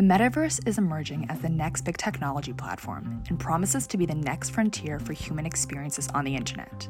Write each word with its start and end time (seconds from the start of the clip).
The 0.00 0.06
metaverse 0.06 0.66
is 0.66 0.78
emerging 0.78 1.26
as 1.28 1.40
the 1.40 1.50
next 1.50 1.82
big 1.82 1.98
technology 1.98 2.54
platform 2.54 3.22
and 3.28 3.38
promises 3.38 3.86
to 3.88 3.98
be 3.98 4.06
the 4.06 4.14
next 4.14 4.48
frontier 4.48 4.98
for 4.98 5.12
human 5.12 5.44
experiences 5.44 6.08
on 6.14 6.24
the 6.24 6.34
internet. 6.34 6.88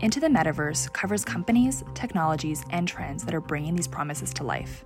Into 0.00 0.18
the 0.18 0.26
Metaverse 0.26 0.92
covers 0.92 1.24
companies, 1.24 1.84
technologies, 1.94 2.64
and 2.70 2.88
trends 2.88 3.24
that 3.26 3.32
are 3.36 3.40
bringing 3.40 3.76
these 3.76 3.86
promises 3.86 4.34
to 4.34 4.42
life. 4.42 4.84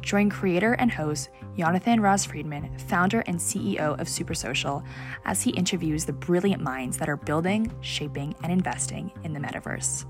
Join 0.00 0.28
creator 0.28 0.72
and 0.72 0.90
host 0.90 1.28
Yonatan 1.56 2.00
Raz-Fridman, 2.00 2.80
founder 2.80 3.20
and 3.28 3.38
CEO 3.38 3.96
of 4.00 4.08
Supersocial, 4.08 4.84
as 5.24 5.40
he 5.40 5.50
interviews 5.50 6.04
the 6.04 6.12
brilliant 6.12 6.64
minds 6.64 6.98
that 6.98 7.08
are 7.08 7.16
building, 7.16 7.72
shaping, 7.80 8.34
and 8.42 8.50
investing 8.50 9.12
in 9.22 9.32
the 9.32 9.38
metaverse. 9.38 10.04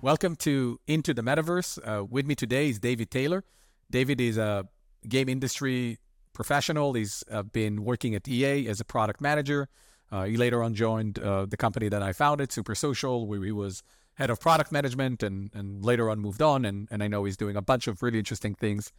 Welcome 0.00 0.36
to 0.36 0.80
Into 0.86 1.12
the 1.12 1.20
Metaverse. 1.20 1.78
Uh, 1.86 2.06
with 2.06 2.24
me 2.24 2.34
today 2.34 2.70
is 2.70 2.78
David 2.78 3.10
Taylor. 3.10 3.44
David 3.90 4.22
is 4.22 4.38
a 4.38 4.66
game 5.06 5.28
industry 5.28 5.98
professional. 6.32 6.94
He's 6.94 7.24
uh, 7.30 7.42
been 7.42 7.84
working 7.84 8.14
at 8.14 8.26
EA 8.28 8.68
as 8.68 8.80
a 8.80 8.84
product 8.84 9.20
manager. 9.20 9.68
Uh, 10.12 10.24
he 10.24 10.36
later 10.36 10.62
on 10.62 10.74
joined 10.74 11.18
uh, 11.18 11.46
the 11.46 11.56
company 11.56 11.88
that 11.88 12.02
I 12.02 12.12
founded, 12.12 12.50
Supersocial, 12.50 13.26
where 13.26 13.42
he 13.42 13.52
was 13.52 13.82
head 14.14 14.30
of 14.30 14.40
product 14.40 14.72
management 14.72 15.22
and, 15.22 15.50
and 15.54 15.84
later 15.84 16.10
on 16.10 16.18
moved 16.18 16.42
on. 16.42 16.64
And, 16.64 16.88
and 16.90 17.02
I 17.02 17.08
know 17.08 17.24
he's 17.24 17.36
doing 17.36 17.56
a 17.56 17.62
bunch 17.62 17.86
of 17.86 18.02
really 18.02 18.18
interesting 18.18 18.54
things 18.54 18.92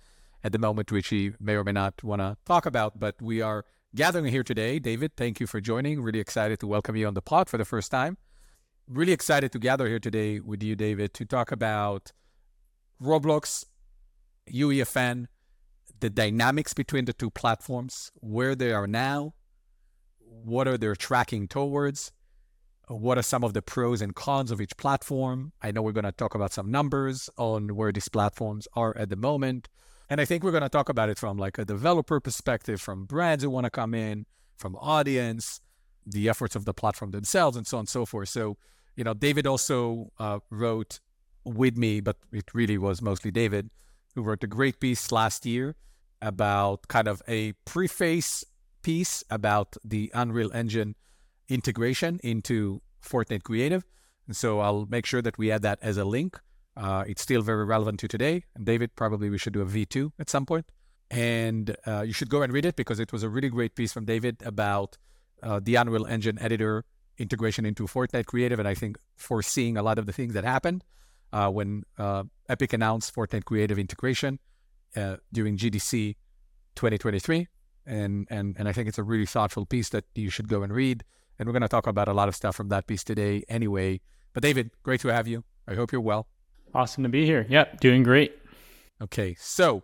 at 0.43 0.51
the 0.51 0.59
moment, 0.59 0.91
which 0.91 1.09
he 1.09 1.33
may 1.39 1.53
or 1.55 1.63
may 1.63 1.73
not 1.73 2.03
want 2.03 2.21
to 2.21 2.37
talk 2.45 2.65
about. 2.65 2.99
But 2.99 3.21
we 3.21 3.41
are 3.41 3.65
gathering 3.93 4.25
here 4.25 4.43
today. 4.43 4.79
David, 4.79 5.15
thank 5.15 5.39
you 5.39 5.47
for 5.47 5.59
joining. 5.59 6.01
Really 6.01 6.19
excited 6.19 6.59
to 6.61 6.67
welcome 6.67 6.95
you 6.95 7.07
on 7.07 7.13
the 7.13 7.21
pod 7.21 7.49
for 7.49 7.57
the 7.57 7.65
first 7.65 7.91
time. 7.91 8.17
Really 8.87 9.11
excited 9.11 9.51
to 9.51 9.59
gather 9.59 9.87
here 9.87 9.99
today 9.99 10.39
with 10.39 10.63
you, 10.63 10.75
David, 10.75 11.13
to 11.13 11.25
talk 11.25 11.51
about 11.51 12.11
Roblox, 13.01 13.65
UEFN, 14.51 15.27
the 16.01 16.09
dynamics 16.09 16.73
between 16.73 17.05
the 17.05 17.13
two 17.13 17.29
platforms, 17.29 18.11
where 18.15 18.55
they 18.55 18.71
are 18.73 18.87
now, 18.87 19.33
what 20.19 20.67
are 20.67 20.77
they 20.77 20.93
tracking 20.95 21.47
towards, 21.47 22.11
what 22.87 23.17
are 23.17 23.23
some 23.23 23.43
of 23.43 23.53
the 23.53 23.61
pros 23.61 24.01
and 24.01 24.15
cons 24.15 24.51
of 24.51 24.59
each 24.59 24.75
platform. 24.77 25.53
I 25.61 25.71
know 25.71 25.81
we're 25.81 25.91
going 25.93 26.03
to 26.03 26.11
talk 26.11 26.35
about 26.35 26.51
some 26.51 26.69
numbers 26.69 27.29
on 27.37 27.75
where 27.75 27.91
these 27.91 28.09
platforms 28.09 28.67
are 28.73 28.95
at 28.97 29.09
the 29.09 29.15
moment. 29.15 29.69
And 30.09 30.19
I 30.19 30.25
think 30.25 30.43
we're 30.43 30.51
going 30.51 30.63
to 30.63 30.69
talk 30.69 30.89
about 30.89 31.09
it 31.09 31.17
from 31.17 31.37
like 31.37 31.57
a 31.57 31.63
developer 31.63 32.19
perspective, 32.19 32.81
from 32.81 33.05
brands 33.05 33.43
who 33.43 33.49
want 33.49 33.65
to 33.65 33.69
come 33.69 33.93
in, 33.93 34.25
from 34.57 34.75
audience, 34.75 35.61
the 36.05 36.27
efforts 36.27 36.55
of 36.55 36.65
the 36.65 36.73
platform 36.73 37.11
themselves, 37.11 37.55
and 37.55 37.65
so 37.65 37.77
on 37.77 37.81
and 37.81 37.89
so 37.89 38.05
forth. 38.05 38.29
So, 38.29 38.57
you 38.95 39.03
know, 39.03 39.13
David 39.13 39.47
also 39.47 40.11
uh, 40.19 40.39
wrote 40.49 40.99
with 41.45 41.77
me, 41.77 42.01
but 42.01 42.17
it 42.33 42.53
really 42.53 42.77
was 42.77 43.01
mostly 43.01 43.31
David 43.31 43.69
who 44.15 44.21
wrote 44.23 44.43
a 44.43 44.47
great 44.47 44.79
piece 44.81 45.11
last 45.11 45.45
year 45.45 45.75
about 46.21 46.87
kind 46.87 47.07
of 47.07 47.21
a 47.27 47.53
preface 47.65 48.43
piece 48.81 49.23
about 49.29 49.75
the 49.83 50.11
Unreal 50.13 50.51
Engine 50.53 50.95
integration 51.49 52.19
into 52.23 52.81
Fortnite 53.03 53.43
Creative. 53.43 53.83
And 54.27 54.35
so 54.35 54.59
I'll 54.59 54.85
make 54.89 55.05
sure 55.05 55.21
that 55.21 55.37
we 55.37 55.51
add 55.51 55.61
that 55.63 55.79
as 55.81 55.97
a 55.97 56.05
link. 56.05 56.39
Uh, 56.77 57.03
it's 57.07 57.21
still 57.21 57.41
very 57.41 57.65
relevant 57.65 57.99
to 57.99 58.07
today. 58.07 58.45
And 58.55 58.65
David, 58.65 58.95
probably 58.95 59.29
we 59.29 59.37
should 59.37 59.53
do 59.53 59.61
a 59.61 59.65
V2 59.65 60.11
at 60.19 60.29
some 60.29 60.45
point. 60.45 60.71
And 61.09 61.75
uh, 61.85 62.01
you 62.01 62.13
should 62.13 62.29
go 62.29 62.41
and 62.41 62.53
read 62.53 62.65
it 62.65 62.75
because 62.77 62.99
it 62.99 63.11
was 63.11 63.23
a 63.23 63.29
really 63.29 63.49
great 63.49 63.75
piece 63.75 63.91
from 63.91 64.05
David 64.05 64.41
about 64.45 64.97
uh, 65.43 65.59
the 65.61 65.75
Unreal 65.75 66.05
Engine 66.05 66.39
editor 66.39 66.85
integration 67.17 67.65
into 67.65 67.85
Fortnite 67.85 68.25
Creative. 68.25 68.57
And 68.57 68.67
I 68.67 68.73
think 68.73 68.97
foreseeing 69.17 69.75
a 69.75 69.83
lot 69.83 69.99
of 69.99 70.05
the 70.05 70.13
things 70.13 70.33
that 70.33 70.45
happened 70.45 70.83
uh, 71.33 71.49
when 71.49 71.83
uh, 71.97 72.23
Epic 72.47 72.71
announced 72.71 73.13
Fortnite 73.13 73.43
Creative 73.43 73.77
integration 73.77 74.39
uh, 74.95 75.17
during 75.31 75.57
GDC 75.57 76.15
2023. 76.75 77.47
And, 77.85 78.27
and, 78.29 78.55
and 78.57 78.67
I 78.67 78.73
think 78.73 78.87
it's 78.87 78.97
a 78.97 79.03
really 79.03 79.25
thoughtful 79.25 79.65
piece 79.65 79.89
that 79.89 80.05
you 80.15 80.29
should 80.29 80.47
go 80.47 80.63
and 80.63 80.73
read. 80.73 81.03
And 81.39 81.47
we're 81.47 81.53
going 81.53 81.63
to 81.63 81.67
talk 81.67 81.87
about 81.87 82.07
a 82.07 82.13
lot 82.13 82.27
of 82.27 82.35
stuff 82.35 82.55
from 82.55 82.69
that 82.69 82.87
piece 82.87 83.03
today 83.03 83.43
anyway. 83.49 84.01
But 84.33 84.43
David, 84.43 84.71
great 84.83 85.01
to 85.01 85.07
have 85.09 85.27
you. 85.27 85.43
I 85.67 85.73
hope 85.75 85.91
you're 85.91 86.01
well. 86.01 86.27
Awesome 86.73 87.03
to 87.03 87.09
be 87.09 87.25
here. 87.25 87.45
Yep, 87.49 87.79
doing 87.79 88.03
great. 88.03 88.37
Okay, 89.01 89.35
so 89.39 89.83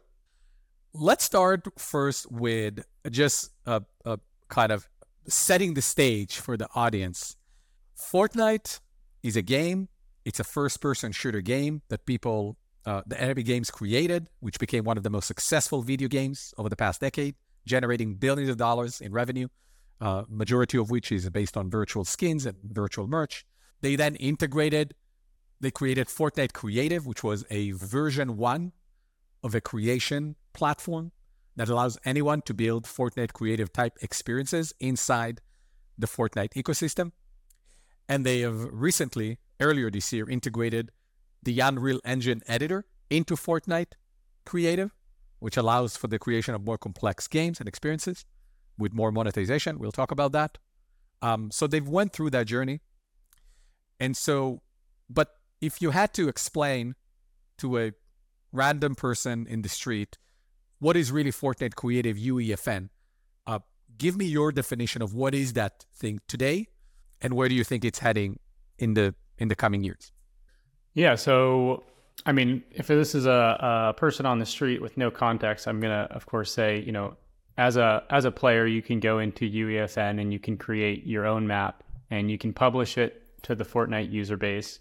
let's 0.93 1.23
start 1.23 1.67
first 1.77 2.31
with 2.31 2.85
just 3.09 3.51
a, 3.65 3.81
a 4.05 4.19
kind 4.47 4.71
of 4.71 4.87
setting 5.27 5.73
the 5.73 5.81
stage 5.81 6.37
for 6.37 6.55
the 6.55 6.67
audience. 6.75 7.35
Fortnite 7.99 8.79
is 9.23 9.35
a 9.35 9.41
game. 9.41 9.89
It's 10.23 10.39
a 10.39 10.43
first-person 10.43 11.11
shooter 11.13 11.41
game 11.41 11.81
that 11.89 12.05
people, 12.05 12.57
uh, 12.87 13.01
the 13.05 13.21
Epic 13.21 13.45
Games 13.45 13.69
created, 13.69 14.29
which 14.39 14.59
became 14.59 14.85
one 14.85 14.97
of 14.97 15.03
the 15.03 15.09
most 15.09 15.27
successful 15.27 15.81
video 15.81 16.07
games 16.07 16.53
over 16.57 16.69
the 16.69 16.75
past 16.77 17.01
decade, 17.01 17.35
generating 17.65 18.15
billions 18.15 18.49
of 18.49 18.57
dollars 18.57 19.01
in 19.01 19.11
revenue 19.11 19.49
uh, 19.99 20.23
majority 20.29 20.77
of 20.77 20.89
which 20.89 21.11
is 21.11 21.29
based 21.29 21.57
on 21.57 21.69
virtual 21.69 22.05
skins 22.05 22.45
and 22.45 22.55
virtual 22.63 23.07
merch. 23.07 23.45
They 23.81 23.95
then 23.95 24.15
integrated, 24.15 24.93
they 25.59 25.71
created 25.71 26.07
Fortnite 26.07 26.53
Creative, 26.53 27.05
which 27.05 27.23
was 27.23 27.43
a 27.49 27.71
version 27.71 28.37
one 28.37 28.71
of 29.43 29.53
a 29.53 29.61
creation 29.61 30.35
platform 30.53 31.11
that 31.55 31.67
allows 31.69 31.97
anyone 32.05 32.41
to 32.43 32.53
build 32.53 32.85
Fortnite 32.85 33.33
Creative 33.33 33.71
type 33.73 33.97
experiences 34.01 34.73
inside 34.79 35.41
the 35.97 36.07
Fortnite 36.07 36.53
ecosystem. 36.53 37.11
And 38.07 38.25
they 38.25 38.41
have 38.41 38.67
recently, 38.71 39.39
earlier 39.59 39.91
this 39.91 40.13
year, 40.13 40.29
integrated 40.29 40.91
the 41.43 41.59
Unreal 41.59 41.99
Engine 42.03 42.41
editor 42.47 42.85
into 43.09 43.35
Fortnite 43.35 43.93
Creative, 44.45 44.93
which 45.39 45.57
allows 45.57 45.95
for 45.95 46.07
the 46.07 46.19
creation 46.19 46.55
of 46.55 46.65
more 46.65 46.77
complex 46.77 47.27
games 47.27 47.59
and 47.59 47.67
experiences 47.67 48.25
with 48.77 48.93
more 48.93 49.11
monetization. 49.11 49.79
We'll 49.79 49.91
talk 49.91 50.11
about 50.11 50.31
that. 50.33 50.57
Um, 51.21 51.51
so 51.51 51.67
they've 51.67 51.87
went 51.87 52.13
through 52.13 52.29
that 52.31 52.47
journey. 52.47 52.81
And 53.99 54.15
so, 54.15 54.61
but 55.09 55.35
if 55.61 55.81
you 55.81 55.91
had 55.91 56.13
to 56.13 56.27
explain 56.27 56.95
to 57.57 57.79
a 57.79 57.93
random 58.51 58.95
person 58.95 59.47
in 59.47 59.61
the 59.61 59.69
street 59.69 60.17
what 60.79 60.95
is 60.95 61.11
really 61.11 61.31
Fortnite 61.31 61.75
Creative 61.75 62.15
UEFN, 62.15 62.89
uh, 63.47 63.59
give 63.97 64.15
me 64.15 64.25
your 64.25 64.51
definition 64.51 65.01
of 65.01 65.13
what 65.13 65.33
is 65.33 65.53
that 65.53 65.85
thing 65.95 66.19
today, 66.27 66.67
and 67.19 67.33
where 67.33 67.49
do 67.49 67.55
you 67.55 67.63
think 67.63 67.83
it's 67.83 67.99
heading 67.99 68.39
in 68.77 68.93
the 68.93 69.15
in 69.39 69.47
the 69.47 69.55
coming 69.55 69.83
years? 69.83 70.11
Yeah. 70.97 71.13
So, 71.13 71.83
I 72.25 72.31
mean, 72.31 72.63
if 72.71 72.87
this 72.87 73.13
is 73.13 73.27
a, 73.27 73.91
a 73.91 73.93
person 73.93 74.25
on 74.25 74.39
the 74.39 74.47
street 74.47 74.81
with 74.81 74.97
no 74.97 75.11
context, 75.11 75.67
I'm 75.67 75.79
gonna, 75.79 76.07
of 76.09 76.25
course, 76.25 76.51
say, 76.51 76.81
you 76.81 76.91
know, 76.91 77.15
as 77.55 77.77
a 77.77 78.03
as 78.09 78.25
a 78.25 78.31
player, 78.31 78.65
you 78.65 78.81
can 78.81 78.99
go 78.99 79.19
into 79.19 79.47
UEFN 79.47 80.19
and 80.19 80.33
you 80.33 80.39
can 80.39 80.57
create 80.57 81.05
your 81.05 81.27
own 81.27 81.45
map 81.45 81.83
and 82.09 82.31
you 82.31 82.39
can 82.39 82.51
publish 82.51 82.97
it 82.97 83.21
to 83.43 83.53
the 83.53 83.63
Fortnite 83.63 84.11
user 84.11 84.37
base. 84.37 84.79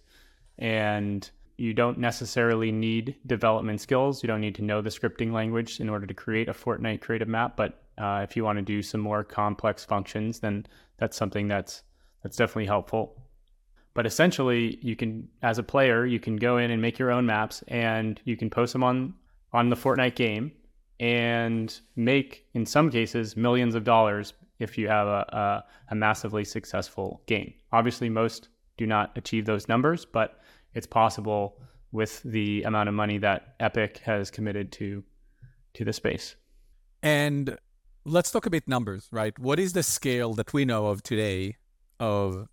And 0.58 1.28
you 1.58 1.74
don't 1.74 1.98
necessarily 1.98 2.72
need 2.72 3.16
development 3.26 3.82
skills. 3.82 4.22
You 4.22 4.26
don't 4.26 4.40
need 4.40 4.54
to 4.54 4.64
know 4.64 4.80
the 4.80 4.88
scripting 4.88 5.32
language 5.32 5.80
in 5.80 5.90
order 5.90 6.06
to 6.06 6.14
create 6.14 6.48
a 6.48 6.54
Fortnite 6.54 7.02
creative 7.02 7.28
map. 7.28 7.58
But 7.58 7.82
uh, 7.98 8.20
if 8.26 8.36
you 8.36 8.44
want 8.44 8.56
to 8.56 8.62
do 8.62 8.80
some 8.80 9.02
more 9.02 9.22
complex 9.22 9.84
functions, 9.84 10.40
then 10.40 10.64
that's 10.96 11.18
something 11.18 11.46
that's 11.46 11.82
that's 12.22 12.38
definitely 12.38 12.66
helpful. 12.68 13.25
But 13.96 14.04
essentially, 14.04 14.78
you 14.82 14.94
can, 14.94 15.26
as 15.42 15.56
a 15.56 15.62
player, 15.62 16.04
you 16.04 16.20
can 16.20 16.36
go 16.36 16.58
in 16.58 16.70
and 16.70 16.82
make 16.82 16.98
your 16.98 17.10
own 17.10 17.24
maps, 17.24 17.64
and 17.68 18.20
you 18.24 18.36
can 18.36 18.50
post 18.50 18.74
them 18.74 18.84
on 18.84 19.14
on 19.54 19.70
the 19.70 19.76
Fortnite 19.76 20.14
game 20.14 20.52
and 21.00 21.80
make, 21.96 22.44
in 22.52 22.66
some 22.66 22.90
cases, 22.90 23.38
millions 23.38 23.74
of 23.74 23.84
dollars 23.84 24.34
if 24.58 24.76
you 24.76 24.86
have 24.88 25.06
a, 25.06 25.24
a, 25.32 25.64
a, 25.92 25.94
massively 25.94 26.44
successful 26.44 27.22
game. 27.26 27.54
Obviously, 27.72 28.10
most 28.10 28.48
do 28.76 28.86
not 28.86 29.16
achieve 29.16 29.46
those 29.46 29.66
numbers, 29.66 30.04
but 30.04 30.40
it's 30.74 30.86
possible 30.86 31.58
with 31.90 32.22
the 32.22 32.64
amount 32.64 32.90
of 32.90 32.94
money 32.94 33.16
that 33.16 33.54
Epic 33.60 34.02
has 34.04 34.30
committed 34.30 34.72
to 34.72 35.02
to 35.72 35.84
the 35.86 35.92
space. 35.92 36.36
And 37.02 37.56
let's 38.04 38.30
talk 38.30 38.44
a 38.44 38.50
bit 38.50 38.68
numbers, 38.68 39.08
right? 39.10 39.38
What 39.38 39.58
is 39.58 39.72
the 39.72 39.82
scale 39.82 40.34
that 40.34 40.52
we 40.52 40.66
know 40.66 40.88
of 40.88 41.02
today 41.02 41.56
of 41.98 42.46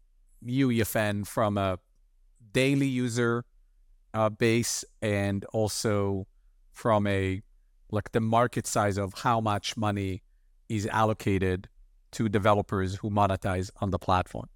UEFN 0.46 1.26
from 1.28 1.58
a 1.58 1.80
daily 2.52 2.88
user 2.88 3.46
uh, 4.14 4.30
base 4.30 4.86
and 5.02 5.46
also 5.54 6.28
from 6.72 7.08
a 7.08 7.42
like 7.92 8.12
the 8.12 8.22
market 8.22 8.66
size 8.66 8.98
of 8.98 9.14
how 9.14 9.40
much 9.40 9.78
money 9.78 10.24
is 10.68 10.88
allocated 10.88 11.70
to 12.12 12.30
developers 12.30 12.96
who 12.96 13.10
monetize 13.10 13.70
on 13.82 13.92
the 13.92 14.00
platform? 14.00 14.50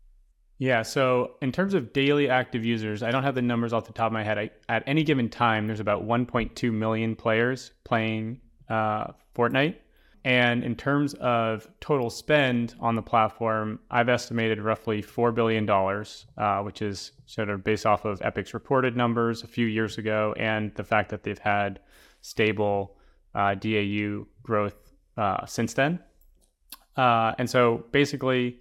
Yeah, 0.60 0.81
so 0.81 1.36
in 1.42 1.51
terms 1.51 1.75
of 1.75 1.94
daily 1.94 2.30
active 2.30 2.66
users, 2.66 3.04
I 3.04 3.12
don't 3.12 3.24
have 3.24 3.36
the 3.36 3.44
numbers 3.44 3.74
off 3.74 3.86
the 3.86 3.94
top 3.94 4.07
of 4.07 4.13
my 4.13 4.24
head. 4.24 4.40
I, 4.40 4.50
at 4.69 4.83
any 4.88 5.04
given 5.04 5.30
time, 5.30 5.68
there's 5.68 5.80
about 5.80 6.07
1.2 6.07 6.74
million 6.74 7.16
players 7.16 7.72
playing 7.83 8.42
uh, 8.69 9.12
Fortnite. 9.36 9.75
And 10.27 10.65
in 10.65 10.75
terms 10.75 11.13
of 11.13 11.69
total 11.79 12.09
spend 12.09 12.75
on 12.81 12.95
the 12.95 13.01
platform, 13.01 13.79
I've 13.89 14.09
estimated 14.09 14.59
roughly 14.59 15.01
$4 15.01 15.33
billion, 15.33 15.69
uh, 15.69 16.63
which 16.63 16.81
is 16.81 17.13
sort 17.25 17.50
of 17.50 17.63
based 17.63 17.85
off 17.85 18.03
of 18.03 18.21
Epic's 18.21 18.53
reported 18.53 18.97
numbers 18.97 19.44
a 19.44 19.47
few 19.47 19.68
years 19.68 19.97
ago 19.97 20.35
and 20.38 20.75
the 20.75 20.83
fact 20.83 21.12
that 21.12 21.24
they've 21.24 21.39
had 21.39 21.79
stable 22.19 22.97
uh, 23.35 23.56
DAU 23.56 24.25
growth 24.44 24.91
uh, 25.15 25.45
since 25.45 25.74
then. 25.75 25.97
Uh, 26.97 27.31
and 27.38 27.50
so 27.50 27.85
basically, 27.94 28.59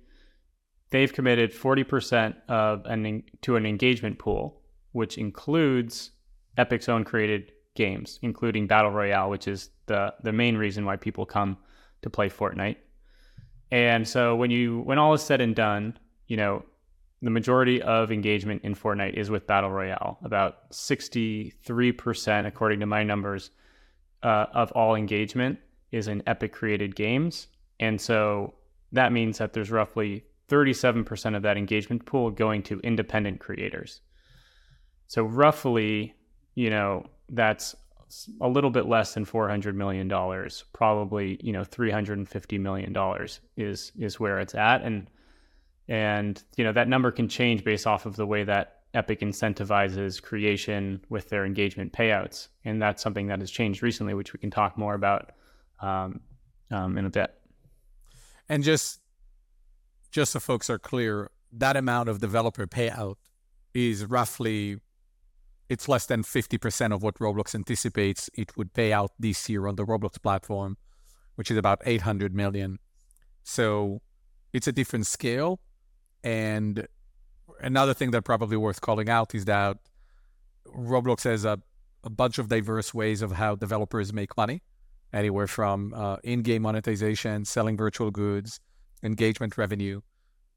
they've 0.91 1.13
committed 1.13 1.53
40% 1.53 2.37
of 2.49 2.87
an 2.87 3.25
to 3.43 3.57
an 3.57 3.67
engagement 3.67 4.21
pool, 4.21 4.63
which 4.93 5.19
includes 5.19 6.13
Epic's 6.57 6.89
own 6.89 7.03
created 7.03 7.51
games, 7.77 8.19
including 8.23 8.67
Battle 8.67 8.91
Royale, 8.91 9.31
which 9.31 9.47
is 9.49 9.71
the 9.87 10.15
the 10.23 10.33
main 10.33 10.57
reason 10.57 10.85
why 10.85 10.97
people 10.97 11.27
come 11.27 11.59
to 12.03 12.11
play 12.11 12.29
Fortnite. 12.29 12.77
And 13.71 14.07
so 14.07 14.37
when 14.37 14.51
you 14.51 14.81
when 14.81 14.99
all 14.99 15.15
is 15.15 15.23
said 15.23 15.41
and 15.41 15.55
done, 15.55 15.99
you 16.27 16.37
know, 16.37 16.65
the 17.23 17.31
majority 17.31 17.83
of 17.83 18.13
engagement 18.13 18.63
in 18.63 18.75
Fortnite 18.75 19.15
is 19.15 19.31
with 19.31 19.47
Battle 19.47 19.71
Royale. 19.71 20.19
About 20.23 20.71
63%, 20.71 22.47
according 22.47 22.81
to 22.81 22.87
my 22.87 23.03
numbers, 23.03 23.51
uh, 24.23 24.47
of 24.53 24.71
all 24.73 24.95
engagement 24.95 25.59
is 25.93 26.09
in 26.09 26.23
Epic 26.27 26.53
created 26.53 26.95
games. 26.95 27.49
And 27.81 28.01
so 28.01 28.55
that 28.93 29.13
means 29.13 29.39
that 29.39 29.53
there's 29.53 29.71
roughly 29.71 30.25
37% 30.49 31.37
of 31.37 31.43
that 31.43 31.57
engagement 31.57 32.07
pool 32.07 32.31
going 32.31 32.63
to 32.65 32.81
independent 32.81 33.41
creators. 33.41 34.01
So 35.07 35.25
roughly, 35.25 36.15
you 36.55 36.71
know, 36.71 37.07
that's 37.29 37.75
a 38.41 38.49
little 38.49 38.71
bit 38.71 38.87
less 38.87 39.15
than 39.15 39.25
400 39.25 39.77
million 39.77 40.09
dollars, 40.09 40.65
probably, 40.73 41.39
you 41.43 41.53
know, 41.53 41.65
350 41.65 42.59
million 42.59 42.93
dollars 42.93 43.41
is 43.57 43.93
is 43.99 44.21
where 44.21 44.39
it's 44.39 44.55
at 44.55 44.83
and 44.83 45.11
and 45.89 46.43
you 46.57 46.65
know, 46.65 46.73
that 46.73 46.89
number 46.89 47.11
can 47.11 47.29
change 47.29 47.65
based 47.65 47.87
off 47.87 48.07
of 48.07 48.17
the 48.17 48.27
way 48.27 48.45
that 48.45 48.77
Epic 48.95 49.21
incentivizes 49.21 50.23
creation 50.23 51.01
with 51.11 51.29
their 51.29 51.45
engagement 51.45 51.93
payouts. 51.93 52.49
And 52.65 52.81
that's 52.81 53.03
something 53.03 53.27
that 53.27 53.41
has 53.41 53.51
changed 53.51 53.83
recently, 53.83 54.15
which 54.15 54.33
we 54.33 54.39
can 54.39 54.51
talk 54.51 54.79
more 54.79 54.95
about 54.95 55.33
um, 55.81 56.21
um, 56.71 56.97
in 56.97 57.05
a 57.05 57.11
bit. 57.11 57.35
And 58.49 58.63
just 58.63 59.01
just 60.11 60.33
so 60.33 60.41
folks 60.41 60.71
are 60.71 60.79
clear, 60.79 61.31
that 61.53 61.77
amount 61.77 62.09
of 62.09 62.21
developer 62.21 62.67
payout 62.67 63.17
is 63.75 64.05
roughly 64.05 64.79
it's 65.69 65.89
less 65.89 66.07
than 66.07 66.23
50% 66.23 66.95
of 66.95 67.03
what 67.03 67.17
Roblox 67.17 67.55
anticipates 67.55 68.31
it 68.35 68.57
would 68.57 68.73
pay 68.73 68.93
out 68.93 69.13
this 69.19 69.49
year 69.49 69.67
on 69.67 69.77
the 69.77 69.85
Roblox 69.85 70.23
platform, 70.23 70.77
which 71.35 71.51
is 71.51 71.57
about 71.57 71.83
800 71.85 72.35
million. 72.35 72.79
So 73.43 74.01
it's 74.53 74.67
a 74.67 74.73
different 74.73 75.07
scale. 75.07 75.61
And 76.23 76.87
another 77.61 77.95
thing 77.95 78.11
that 78.13 78.23
probably 78.23 78.57
worth 78.57 78.81
calling 78.81 79.09
out 79.09 79.35
is 79.35 79.45
that 79.47 79.79
Roblox 80.67 81.25
has 81.25 81.45
a, 81.45 81.59
a 82.05 82.11
bunch 82.11 82.39
of 82.39 82.49
diverse 82.49 82.95
ways 82.95 83.23
of 83.23 83.33
how 83.33 83.57
developers 83.57 84.13
make 84.13 84.37
money, 84.37 84.63
anywhere 85.13 85.47
from 85.47 85.93
uh, 85.95 86.17
in-game 86.23 86.63
monetization, 86.63 87.45
selling 87.45 87.77
virtual 87.77 88.11
goods, 88.11 88.61
engagement 89.03 89.59
revenue, 89.59 90.01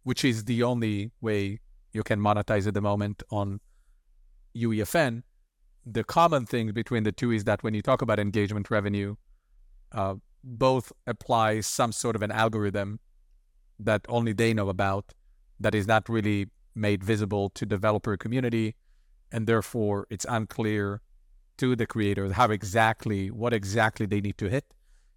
which 0.03 0.23
is 0.23 0.45
the 0.45 0.63
only 0.63 1.12
way 1.21 1.59
you 1.94 2.03
can 2.03 2.19
monetize 2.19 2.67
at 2.67 2.73
the 2.73 2.81
moment 2.81 3.23
on 3.31 3.59
UEFN. 4.56 5.24
The 5.86 6.04
common 6.04 6.46
thing 6.46 6.72
between 6.72 7.04
the 7.04 7.12
two 7.12 7.31
is 7.31 7.46
that 7.46 7.63
when 7.63 7.74
you 7.74 7.81
talk 7.81 8.01
about 8.01 8.19
engagement 8.19 8.69
revenue, 8.69 9.16
uh, 9.92 10.16
both 10.44 10.92
apply 11.07 11.62
some 11.62 11.92
sort 11.92 12.16
of 12.16 12.22
an 12.22 12.31
algorithm 12.31 13.00
that 13.80 14.06
only 14.10 14.34
they 14.34 14.54
know 14.54 14.69
about 14.69 15.13
that 15.60 15.74
is 15.75 15.88
not 15.88 16.07
really 16.10 16.48
made 16.75 17.04
visible 17.04 17.50
to 17.50 17.66
developer 17.66 18.16
community 18.18 18.75
and 19.31 19.48
therefore 19.48 20.07
it's 20.10 20.25
unclear 20.30 21.01
to 21.57 21.75
the 21.75 21.86
creators 21.86 22.34
how 22.34 22.50
exactly 22.50 23.30
what 23.30 23.54
exactly 23.54 24.06
they 24.06 24.22
need 24.22 24.38
to 24.38 24.50
hit 24.50 24.66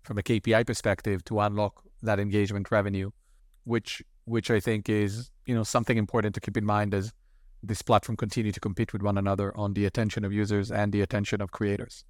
from 0.02 0.18
a 0.18 0.22
KPI 0.22 0.66
perspective 0.66 1.24
to 1.24 1.38
unlock 1.40 1.84
that 2.02 2.18
engagement 2.18 2.70
revenue 2.70 3.10
which 3.64 4.02
which 4.24 4.50
I 4.50 4.60
think 4.60 4.88
is 4.88 5.30
you 5.46 5.54
know 5.54 5.62
something 5.62 5.96
important 5.96 6.34
to 6.34 6.40
keep 6.40 6.56
in 6.56 6.64
mind 6.64 6.94
as 6.94 7.12
this 7.62 7.82
platform 7.82 8.16
continue 8.16 8.52
to 8.52 8.60
compete 8.60 8.92
with 8.92 9.02
one 9.02 9.18
another 9.18 9.56
on 9.56 9.74
the 9.74 9.84
attention 9.86 10.24
of 10.24 10.32
users 10.32 10.70
and 10.70 10.92
the 10.92 11.00
attention 11.00 11.40
of 11.40 11.52
creators. 11.52 12.04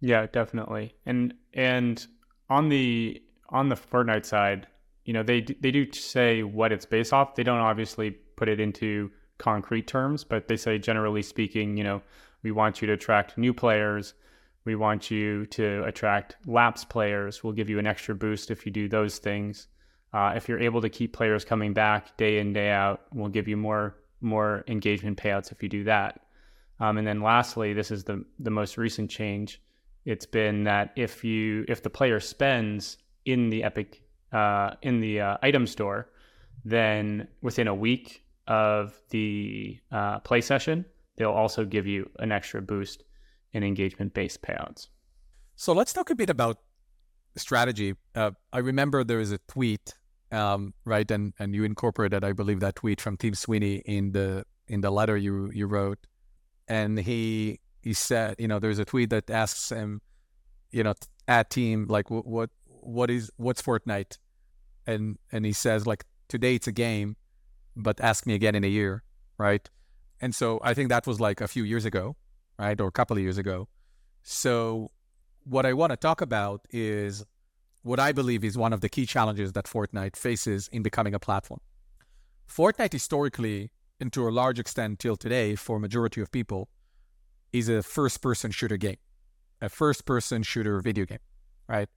Yeah, 0.00 0.26
definitely. 0.26 0.94
And 1.06 1.34
and 1.54 2.06
on 2.48 2.68
the 2.68 3.22
on 3.48 3.68
the 3.68 3.74
Fortnite 3.74 4.24
side, 4.24 4.66
you 5.04 5.12
know, 5.12 5.22
they 5.22 5.40
they 5.40 5.70
do 5.70 5.90
say 5.92 6.42
what 6.42 6.72
it's 6.72 6.86
based 6.86 7.12
off. 7.12 7.34
They 7.34 7.42
don't 7.42 7.58
obviously 7.58 8.10
put 8.36 8.48
it 8.48 8.60
into 8.60 9.10
concrete 9.38 9.86
terms, 9.86 10.24
but 10.24 10.48
they 10.48 10.56
say 10.56 10.78
generally 10.78 11.22
speaking, 11.22 11.76
you 11.76 11.84
know, 11.84 12.02
we 12.42 12.50
want 12.50 12.80
you 12.80 12.86
to 12.86 12.92
attract 12.92 13.38
new 13.38 13.52
players. 13.52 14.14
We 14.64 14.76
want 14.76 15.10
you 15.10 15.46
to 15.46 15.82
attract 15.84 16.36
lapse 16.46 16.84
players. 16.84 17.42
We'll 17.42 17.54
give 17.54 17.70
you 17.70 17.78
an 17.78 17.86
extra 17.86 18.14
boost 18.14 18.50
if 18.50 18.66
you 18.66 18.72
do 18.72 18.88
those 18.88 19.18
things. 19.18 19.66
Uh, 20.12 20.34
if 20.36 20.48
you're 20.48 20.60
able 20.60 20.80
to 20.82 20.88
keep 20.88 21.12
players 21.12 21.44
coming 21.44 21.72
back 21.72 22.16
day 22.16 22.38
in 22.38 22.52
day 22.52 22.70
out, 22.70 23.02
we'll 23.12 23.28
give 23.28 23.48
you 23.48 23.56
more 23.56 23.96
more 24.20 24.64
engagement 24.66 25.18
payouts 25.18 25.52
if 25.52 25.62
you 25.62 25.68
do 25.68 25.84
that. 25.84 26.20
Um, 26.80 26.98
and 26.98 27.06
then 27.06 27.20
lastly, 27.22 27.72
this 27.72 27.90
is 27.90 28.04
the 28.04 28.24
the 28.38 28.50
most 28.50 28.76
recent 28.76 29.10
change. 29.10 29.60
It's 30.04 30.26
been 30.26 30.64
that 30.64 30.92
if 30.96 31.24
you 31.24 31.64
if 31.68 31.82
the 31.82 31.90
player 31.90 32.20
spends 32.20 32.98
in 33.24 33.50
the 33.50 33.64
Epic 33.64 34.02
uh, 34.32 34.70
in 34.82 35.00
the 35.00 35.20
uh, 35.20 35.36
item 35.42 35.66
store, 35.66 36.10
then 36.64 37.28
within 37.42 37.68
a 37.68 37.74
week 37.74 38.24
of 38.46 39.00
the 39.10 39.78
uh, 39.92 40.20
play 40.20 40.40
session, 40.40 40.84
they'll 41.16 41.30
also 41.30 41.64
give 41.64 41.86
you 41.86 42.08
an 42.18 42.32
extra 42.32 42.62
boost 42.62 43.04
in 43.52 43.62
engagement 43.62 44.14
based 44.14 44.42
payouts. 44.42 44.88
So 45.56 45.72
let's 45.72 45.92
talk 45.92 46.10
a 46.10 46.14
bit 46.14 46.30
about 46.30 46.58
strategy. 47.36 47.94
Uh, 48.14 48.32
I 48.52 48.58
remember 48.58 49.04
there 49.04 49.18
was 49.18 49.32
a 49.32 49.38
tweet, 49.48 49.94
um, 50.30 50.74
right, 50.84 51.10
and 51.10 51.32
and 51.38 51.54
you 51.54 51.64
incorporated, 51.64 52.24
I 52.24 52.32
believe, 52.32 52.60
that 52.60 52.76
tweet 52.76 53.00
from 53.00 53.16
Tim 53.16 53.34
Sweeney 53.34 53.76
in 53.84 54.12
the 54.12 54.44
in 54.66 54.80
the 54.80 54.90
letter 54.90 55.16
you 55.16 55.50
you 55.52 55.66
wrote, 55.66 55.98
and 56.66 56.98
he 56.98 57.60
he 57.82 57.92
said, 57.92 58.36
you 58.38 58.48
know, 58.48 58.58
there's 58.58 58.78
a 58.78 58.84
tweet 58.84 59.10
that 59.10 59.30
asks 59.30 59.70
him, 59.70 60.00
you 60.70 60.82
know, 60.82 60.94
at 61.26 61.50
team 61.50 61.86
like 61.88 62.10
what 62.10 62.50
what 62.66 63.10
is 63.10 63.30
what's 63.36 63.62
Fortnite, 63.62 64.18
and 64.86 65.18
and 65.32 65.44
he 65.44 65.52
says 65.52 65.86
like 65.86 66.04
today 66.28 66.54
it's 66.54 66.66
a 66.66 66.72
game, 66.72 67.16
but 67.76 68.00
ask 68.00 68.26
me 68.26 68.34
again 68.34 68.54
in 68.54 68.64
a 68.64 68.68
year, 68.68 69.02
right? 69.38 69.68
And 70.20 70.34
so 70.34 70.60
I 70.62 70.74
think 70.74 70.88
that 70.88 71.06
was 71.06 71.20
like 71.20 71.40
a 71.40 71.48
few 71.48 71.64
years 71.64 71.84
ago, 71.84 72.16
right, 72.58 72.78
or 72.80 72.88
a 72.88 72.92
couple 72.92 73.16
of 73.16 73.22
years 73.22 73.38
ago. 73.38 73.68
So 74.22 74.90
what 75.44 75.64
I 75.64 75.72
want 75.72 75.90
to 75.90 75.96
talk 75.96 76.20
about 76.20 76.66
is 76.70 77.24
what 77.82 78.00
I 78.00 78.12
believe 78.12 78.44
is 78.44 78.58
one 78.58 78.72
of 78.72 78.80
the 78.80 78.88
key 78.88 79.06
challenges 79.06 79.52
that 79.52 79.66
Fortnite 79.66 80.16
faces 80.16 80.68
in 80.72 80.82
becoming 80.82 81.14
a 81.14 81.18
platform. 81.18 81.60
Fortnite 82.48 82.92
historically, 82.92 83.70
and 84.00 84.12
to 84.12 84.28
a 84.28 84.30
large 84.30 84.58
extent 84.58 84.98
till 84.98 85.16
today, 85.16 85.54
for 85.54 85.78
majority 85.78 86.20
of 86.20 86.30
people, 86.30 86.68
is 87.52 87.68
a 87.68 87.82
first-person 87.82 88.50
shooter 88.50 88.76
game, 88.76 88.96
a 89.60 89.68
first-person 89.68 90.42
shooter 90.42 90.80
video 90.80 91.04
game, 91.04 91.18
right? 91.66 91.88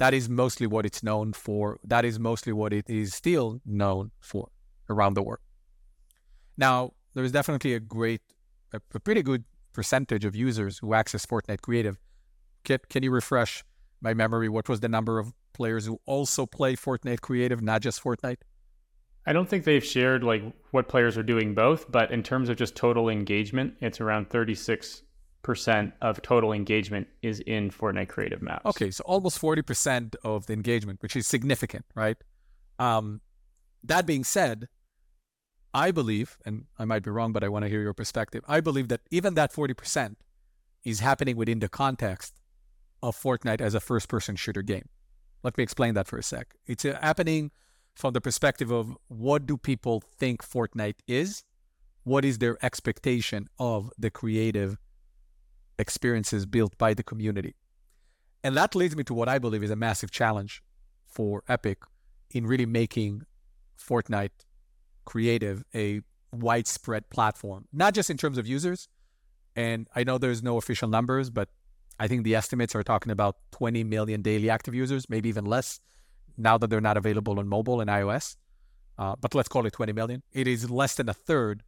that 0.00 0.14
is 0.14 0.30
mostly 0.30 0.66
what 0.66 0.86
it's 0.86 1.02
known 1.02 1.34
for. 1.34 1.78
That 1.84 2.06
is 2.06 2.18
mostly 2.18 2.54
what 2.54 2.72
it 2.72 2.88
is 2.88 3.12
still 3.12 3.60
known 3.66 4.12
for 4.18 4.48
around 4.88 5.12
the 5.12 5.22
world. 5.22 5.44
Now, 6.56 6.94
there's 7.12 7.32
definitely 7.32 7.74
a 7.74 7.80
great, 7.80 8.22
a, 8.72 8.80
a 8.94 8.98
pretty 8.98 9.22
good 9.22 9.44
percentage 9.74 10.24
of 10.24 10.34
users 10.34 10.78
who 10.78 10.94
access 10.94 11.26
Fortnite 11.26 11.60
Creative. 11.60 11.98
Can, 12.64 12.78
can 12.88 13.02
you 13.02 13.10
refresh 13.10 13.62
my 14.00 14.14
memory? 14.14 14.48
What 14.48 14.68
was 14.68 14.80
the 14.80 14.88
number 14.88 15.18
of 15.18 15.32
players 15.52 15.86
who 15.86 16.00
also 16.06 16.46
play 16.46 16.76
Fortnite 16.76 17.20
Creative, 17.20 17.60
not 17.60 17.82
just 17.82 18.02
Fortnite? 18.02 18.38
I 19.26 19.32
don't 19.32 19.48
think 19.48 19.64
they've 19.64 19.84
shared 19.84 20.24
like 20.24 20.42
what 20.70 20.88
players 20.88 21.18
are 21.18 21.22
doing 21.22 21.54
both, 21.54 21.90
but 21.90 22.10
in 22.10 22.22
terms 22.22 22.48
of 22.48 22.56
just 22.56 22.74
total 22.74 23.08
engagement, 23.08 23.74
it's 23.80 24.00
around 24.00 24.30
36 24.30 25.02
percent 25.42 25.94
of 26.02 26.20
total 26.22 26.52
engagement 26.52 27.08
is 27.22 27.40
in 27.40 27.70
Fortnite 27.70 28.08
creative 28.08 28.42
maps. 28.42 28.66
Okay, 28.66 28.90
so 28.90 29.02
almost 29.06 29.38
forty 29.38 29.62
percent 29.62 30.16
of 30.24 30.46
the 30.46 30.52
engagement, 30.52 31.02
which 31.02 31.16
is 31.16 31.26
significant, 31.26 31.84
right? 31.94 32.16
Um, 32.78 33.20
that 33.84 34.06
being 34.06 34.24
said, 34.24 34.68
I 35.72 35.90
believe, 35.90 36.38
and 36.44 36.64
I 36.78 36.84
might 36.84 37.02
be 37.02 37.10
wrong, 37.10 37.32
but 37.32 37.44
I 37.44 37.48
want 37.48 37.64
to 37.64 37.68
hear 37.68 37.80
your 37.80 37.94
perspective. 37.94 38.44
I 38.48 38.60
believe 38.60 38.88
that 38.88 39.00
even 39.10 39.34
that 39.34 39.52
forty 39.52 39.74
percent 39.74 40.18
is 40.84 41.00
happening 41.00 41.36
within 41.36 41.58
the 41.58 41.68
context 41.68 42.39
of 43.02 43.16
Fortnite 43.16 43.60
as 43.60 43.74
a 43.74 43.80
first-person 43.80 44.36
shooter 44.36 44.62
game. 44.62 44.88
Let 45.42 45.56
me 45.56 45.62
explain 45.62 45.94
that 45.94 46.06
for 46.06 46.18
a 46.18 46.22
sec. 46.22 46.54
It's 46.66 46.84
uh, 46.84 46.98
happening 47.00 47.50
from 47.94 48.12
the 48.12 48.20
perspective 48.20 48.70
of 48.70 48.96
what 49.08 49.46
do 49.46 49.56
people 49.56 50.00
think 50.00 50.42
Fortnite 50.42 51.00
is? 51.06 51.44
What 52.04 52.24
is 52.24 52.38
their 52.38 52.58
expectation 52.64 53.48
of 53.58 53.90
the 53.98 54.10
creative 54.10 54.78
experiences 55.80 56.46
built 56.46 56.76
by 56.78 56.94
the 56.94 57.02
community. 57.02 57.56
And 58.44 58.56
that 58.56 58.74
leads 58.74 58.94
me 58.94 59.02
to 59.04 59.14
what 59.14 59.28
I 59.28 59.38
believe 59.38 59.64
is 59.64 59.70
a 59.70 59.76
massive 59.76 60.10
challenge 60.10 60.62
for 61.06 61.42
Epic 61.48 61.78
in 62.30 62.46
really 62.46 62.66
making 62.66 63.22
Fortnite 63.78 64.44
creative 65.04 65.64
a 65.74 66.02
widespread 66.32 67.10
platform, 67.10 67.66
not 67.72 67.94
just 67.94 68.10
in 68.10 68.16
terms 68.16 68.38
of 68.38 68.46
users. 68.46 68.88
And 69.56 69.88
I 69.96 70.04
know 70.04 70.16
there's 70.18 70.42
no 70.42 70.58
official 70.58 70.88
numbers, 70.88 71.28
but 71.28 71.48
I 72.00 72.08
think 72.08 72.24
the 72.24 72.34
estimates 72.34 72.74
are 72.74 72.82
talking 72.82 73.12
about 73.12 73.36
20 73.52 73.84
million 73.84 74.22
daily 74.22 74.48
active 74.48 74.74
users, 74.74 75.10
maybe 75.10 75.28
even 75.28 75.44
less, 75.44 75.80
now 76.38 76.56
that 76.56 76.70
they're 76.70 76.80
not 76.80 76.96
available 76.96 77.38
on 77.38 77.46
mobile 77.46 77.82
and 77.82 77.90
iOS. 77.90 78.36
Uh, 78.98 79.16
but 79.20 79.34
let's 79.34 79.50
call 79.50 79.66
it 79.66 79.74
20 79.74 79.92
million. 79.92 80.22
It 80.32 80.48
is 80.48 80.70
less 80.70 80.94
than 80.94 81.10
a 81.10 81.12
third 81.12 81.62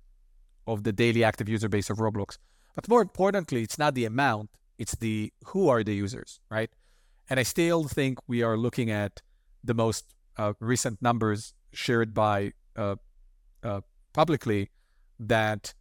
of 0.67 0.85
the 0.85 0.93
daily 0.93 1.23
active 1.23 1.51
user 1.51 1.69
base 1.69 1.91
of 1.91 1.99
Roblox. 1.99 2.39
But 2.75 2.89
more 2.89 3.03
importantly, 3.03 3.63
it's 3.63 3.79
not 3.79 3.95
the 3.95 4.07
amount, 4.07 4.49
it's 4.79 4.97
the 4.97 5.35
who 5.49 5.69
are 5.69 5.85
the 5.85 5.95
users, 5.95 6.41
right? 6.51 6.71
And 7.29 7.39
I 7.39 7.43
still 7.43 7.85
think 7.85 8.19
we 8.27 8.43
are 8.43 8.57
looking 8.57 8.91
at 8.91 9.21
the 9.63 9.75
most 9.75 10.15
uh, 10.39 10.55
recent 10.61 11.03
numbers 11.03 11.53
shared 11.75 12.15
by 12.15 12.53
uh, 12.75 12.97
uh, 13.63 13.83
publicly 14.15 14.71
that 15.21 15.75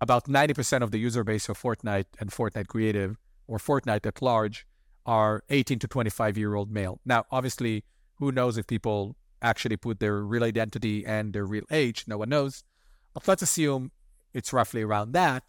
about 0.00 0.26
90% 0.26 0.82
of 0.82 0.92
the 0.92 0.98
user 0.98 1.24
base 1.24 1.48
of 1.48 1.60
Fortnite 1.60 2.06
and 2.20 2.30
Fortnite 2.30 2.68
Creative 2.68 3.16
or 3.46 3.58
Fortnite 3.58 4.06
at 4.06 4.22
large 4.22 4.66
are 5.06 5.42
18 5.50 5.78
to 5.80 5.88
25 5.88 6.38
year 6.38 6.54
old 6.54 6.70
male. 6.70 7.00
Now, 7.04 7.24
obviously, 7.30 7.84
who 8.16 8.32
knows 8.32 8.56
if 8.56 8.66
people 8.66 9.16
actually 9.42 9.76
put 9.76 10.00
their 10.00 10.22
real 10.22 10.44
identity 10.44 11.04
and 11.04 11.32
their 11.32 11.44
real 11.44 11.64
age? 11.70 12.04
No 12.06 12.18
one 12.18 12.30
knows. 12.30 12.64
But 13.12 13.28
let's 13.28 13.42
assume 13.42 13.92
it's 14.32 14.52
roughly 14.52 14.82
around 14.82 15.12
that. 15.12 15.44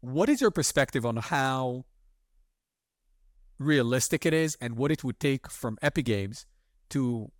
What 0.00 0.28
is 0.28 0.40
your 0.40 0.50
perspective 0.50 1.06
on 1.06 1.16
how 1.16 1.84
realistic 3.58 4.26
it 4.26 4.34
is 4.34 4.56
and 4.60 4.76
what 4.76 4.90
it 4.90 5.04
would 5.04 5.20
take 5.20 5.50
from 5.50 5.78
Epic 5.80 6.06
Games 6.06 6.46
to 6.90 7.30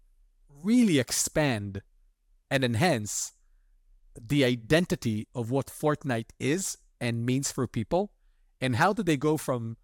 really 0.62 0.99
expand 0.99 1.83
and 2.50 2.64
enhance 2.64 3.33
the 4.21 4.45
identity 4.45 5.26
of 5.35 5.50
what 5.50 5.67
Fortnite 5.67 6.31
is 6.38 6.79
and 7.00 7.26
means 7.26 7.50
for 7.50 7.67
people? 7.67 8.12
And 8.62 8.76
how 8.76 8.92
do 8.92 9.02
they 9.02 9.16
go 9.16 9.37
from 9.37 9.76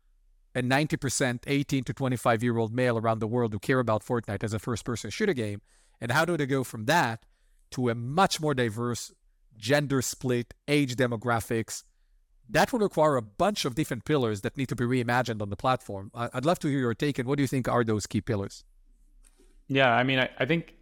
a 0.54 0.62
90% 0.62 1.40
18 1.46 1.84
to 1.84 1.92
25 1.92 2.42
year 2.42 2.56
old 2.56 2.72
male 2.72 2.96
around 2.96 3.18
the 3.18 3.26
world 3.26 3.52
who 3.52 3.58
care 3.58 3.80
about 3.80 4.04
Fortnite 4.04 4.44
as 4.44 4.54
a 4.54 4.58
first 4.58 4.84
person 4.84 5.10
shooter 5.10 5.34
game? 5.34 5.60
And 6.00 6.12
how 6.12 6.24
do 6.24 6.36
they 6.36 6.46
go 6.46 6.62
from 6.62 6.86
that 6.86 7.26
to 7.72 7.90
a 7.90 7.94
much 7.94 8.40
more 8.40 8.54
diverse 8.54 9.12
gender 9.56 10.00
split, 10.00 10.54
age 10.68 10.94
demographics? 10.94 11.82
That 12.48 12.72
would 12.72 12.80
require 12.80 13.16
a 13.16 13.22
bunch 13.22 13.64
of 13.64 13.74
different 13.74 14.04
pillars 14.04 14.40
that 14.42 14.56
need 14.56 14.68
to 14.68 14.76
be 14.76 14.84
reimagined 14.84 15.42
on 15.42 15.50
the 15.50 15.56
platform. 15.56 16.10
I'd 16.14 16.46
love 16.46 16.60
to 16.60 16.68
hear 16.68 16.78
your 16.78 16.94
take. 16.94 17.18
And 17.18 17.28
what 17.28 17.36
do 17.36 17.42
you 17.42 17.48
think 17.48 17.68
are 17.68 17.84
those 17.84 18.06
key 18.06 18.20
pillars? 18.20 18.64
Yeah, 19.66 19.92
I 19.92 20.02
mean, 20.02 20.20
I, 20.20 20.30
I 20.38 20.46
think 20.46 20.74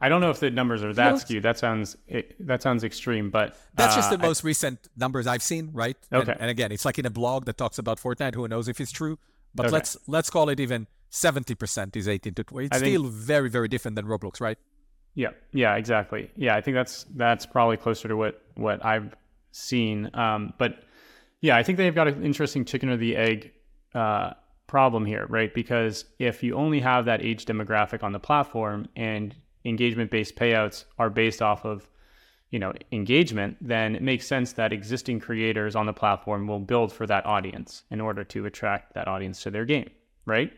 I 0.00 0.08
don't 0.08 0.20
know 0.20 0.30
if 0.30 0.40
the 0.40 0.50
numbers 0.50 0.84
are 0.84 0.92
that 0.94 1.18
skewed. 1.20 1.42
That 1.42 1.58
sounds 1.58 1.96
it, 2.06 2.34
that 2.46 2.62
sounds 2.62 2.84
extreme, 2.84 3.30
but 3.30 3.56
that's 3.74 3.94
uh, 3.94 3.98
just 3.98 4.10
the 4.10 4.18
most 4.18 4.44
I, 4.44 4.48
recent 4.48 4.88
numbers 4.96 5.26
I've 5.26 5.42
seen, 5.42 5.70
right? 5.72 5.96
Okay. 6.12 6.32
And, 6.32 6.40
and, 6.42 6.50
again, 6.50 6.72
it's 6.72 6.84
like 6.84 6.98
in 6.98 7.06
a 7.06 7.10
blog 7.10 7.46
that 7.46 7.56
talks 7.56 7.78
about 7.78 7.98
Fortnite. 7.98 8.34
Who 8.34 8.46
knows 8.48 8.68
if 8.68 8.80
it's 8.80 8.92
true? 8.92 9.18
But 9.54 9.66
okay. 9.66 9.72
let's 9.72 9.96
let's 10.06 10.28
call 10.28 10.48
it 10.50 10.60
even 10.60 10.86
seventy 11.08 11.54
percent 11.54 11.96
is 11.96 12.08
eighteen 12.08 12.34
to 12.34 12.44
twenty. 12.44 12.66
It's 12.66 12.76
I 12.76 12.80
still 12.80 13.04
think, 13.04 13.14
very 13.14 13.48
very 13.48 13.68
different 13.68 13.94
than 13.96 14.06
Roblox, 14.06 14.40
right? 14.40 14.58
Yeah. 15.14 15.30
Yeah. 15.52 15.76
Exactly. 15.76 16.30
Yeah. 16.36 16.56
I 16.56 16.60
think 16.60 16.74
that's 16.74 17.04
that's 17.14 17.46
probably 17.46 17.78
closer 17.78 18.08
to 18.08 18.16
what 18.16 18.42
what 18.54 18.84
I've 18.84 19.14
seen. 19.52 20.10
Um, 20.12 20.52
but 20.58 20.82
yeah, 21.40 21.56
I 21.56 21.62
think 21.62 21.78
they've 21.78 21.94
got 21.94 22.08
an 22.08 22.22
interesting 22.24 22.64
chicken 22.64 22.90
or 22.90 22.96
the 22.96 23.16
egg. 23.16 23.52
Uh, 23.94 24.34
problem 24.66 25.06
here, 25.06 25.26
right? 25.28 25.54
Because 25.54 26.04
if 26.18 26.42
you 26.42 26.54
only 26.54 26.80
have 26.80 27.04
that 27.04 27.22
age 27.22 27.46
demographic 27.46 28.02
on 28.02 28.12
the 28.12 28.18
platform 28.18 28.88
and 28.96 29.34
engagement 29.66 30.10
based 30.10 30.36
payouts 30.36 30.84
are 30.98 31.10
based 31.10 31.42
off 31.42 31.64
of 31.64 31.88
you 32.50 32.58
know 32.58 32.72
engagement 32.92 33.56
then 33.60 33.96
it 33.96 34.02
makes 34.02 34.26
sense 34.26 34.52
that 34.52 34.72
existing 34.72 35.18
creators 35.20 35.74
on 35.74 35.86
the 35.86 35.92
platform 35.92 36.46
will 36.46 36.60
build 36.60 36.92
for 36.92 37.06
that 37.06 37.26
audience 37.26 37.82
in 37.90 38.00
order 38.00 38.24
to 38.24 38.46
attract 38.46 38.94
that 38.94 39.08
audience 39.08 39.42
to 39.42 39.50
their 39.50 39.64
game 39.64 39.90
right? 40.26 40.52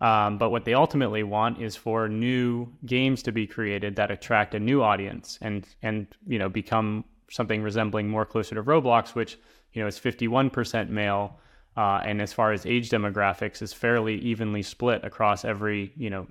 Um, 0.00 0.38
but 0.38 0.50
what 0.50 0.64
they 0.64 0.74
ultimately 0.74 1.22
want 1.22 1.60
is 1.60 1.76
for 1.76 2.08
new 2.08 2.66
games 2.86 3.22
to 3.24 3.32
be 3.32 3.46
created 3.46 3.96
that 3.96 4.10
attract 4.10 4.54
a 4.54 4.58
new 4.58 4.82
audience 4.82 5.38
and 5.42 5.66
and 5.82 6.06
you 6.26 6.38
know 6.38 6.48
become 6.48 7.04
something 7.30 7.62
resembling 7.62 8.08
more 8.08 8.26
closer 8.26 8.54
to 8.54 8.62
roblox 8.62 9.14
which 9.14 9.38
you 9.72 9.80
know 9.80 9.86
is 9.86 9.98
51% 9.98 10.88
male 10.88 11.38
uh, 11.76 12.00
and 12.04 12.20
as 12.20 12.32
far 12.32 12.52
as 12.52 12.66
age 12.66 12.90
demographics 12.90 13.62
is 13.62 13.72
fairly 13.72 14.16
evenly 14.16 14.62
split 14.62 15.04
across 15.04 15.44
every 15.44 15.92
you 15.96 16.10
know 16.10 16.26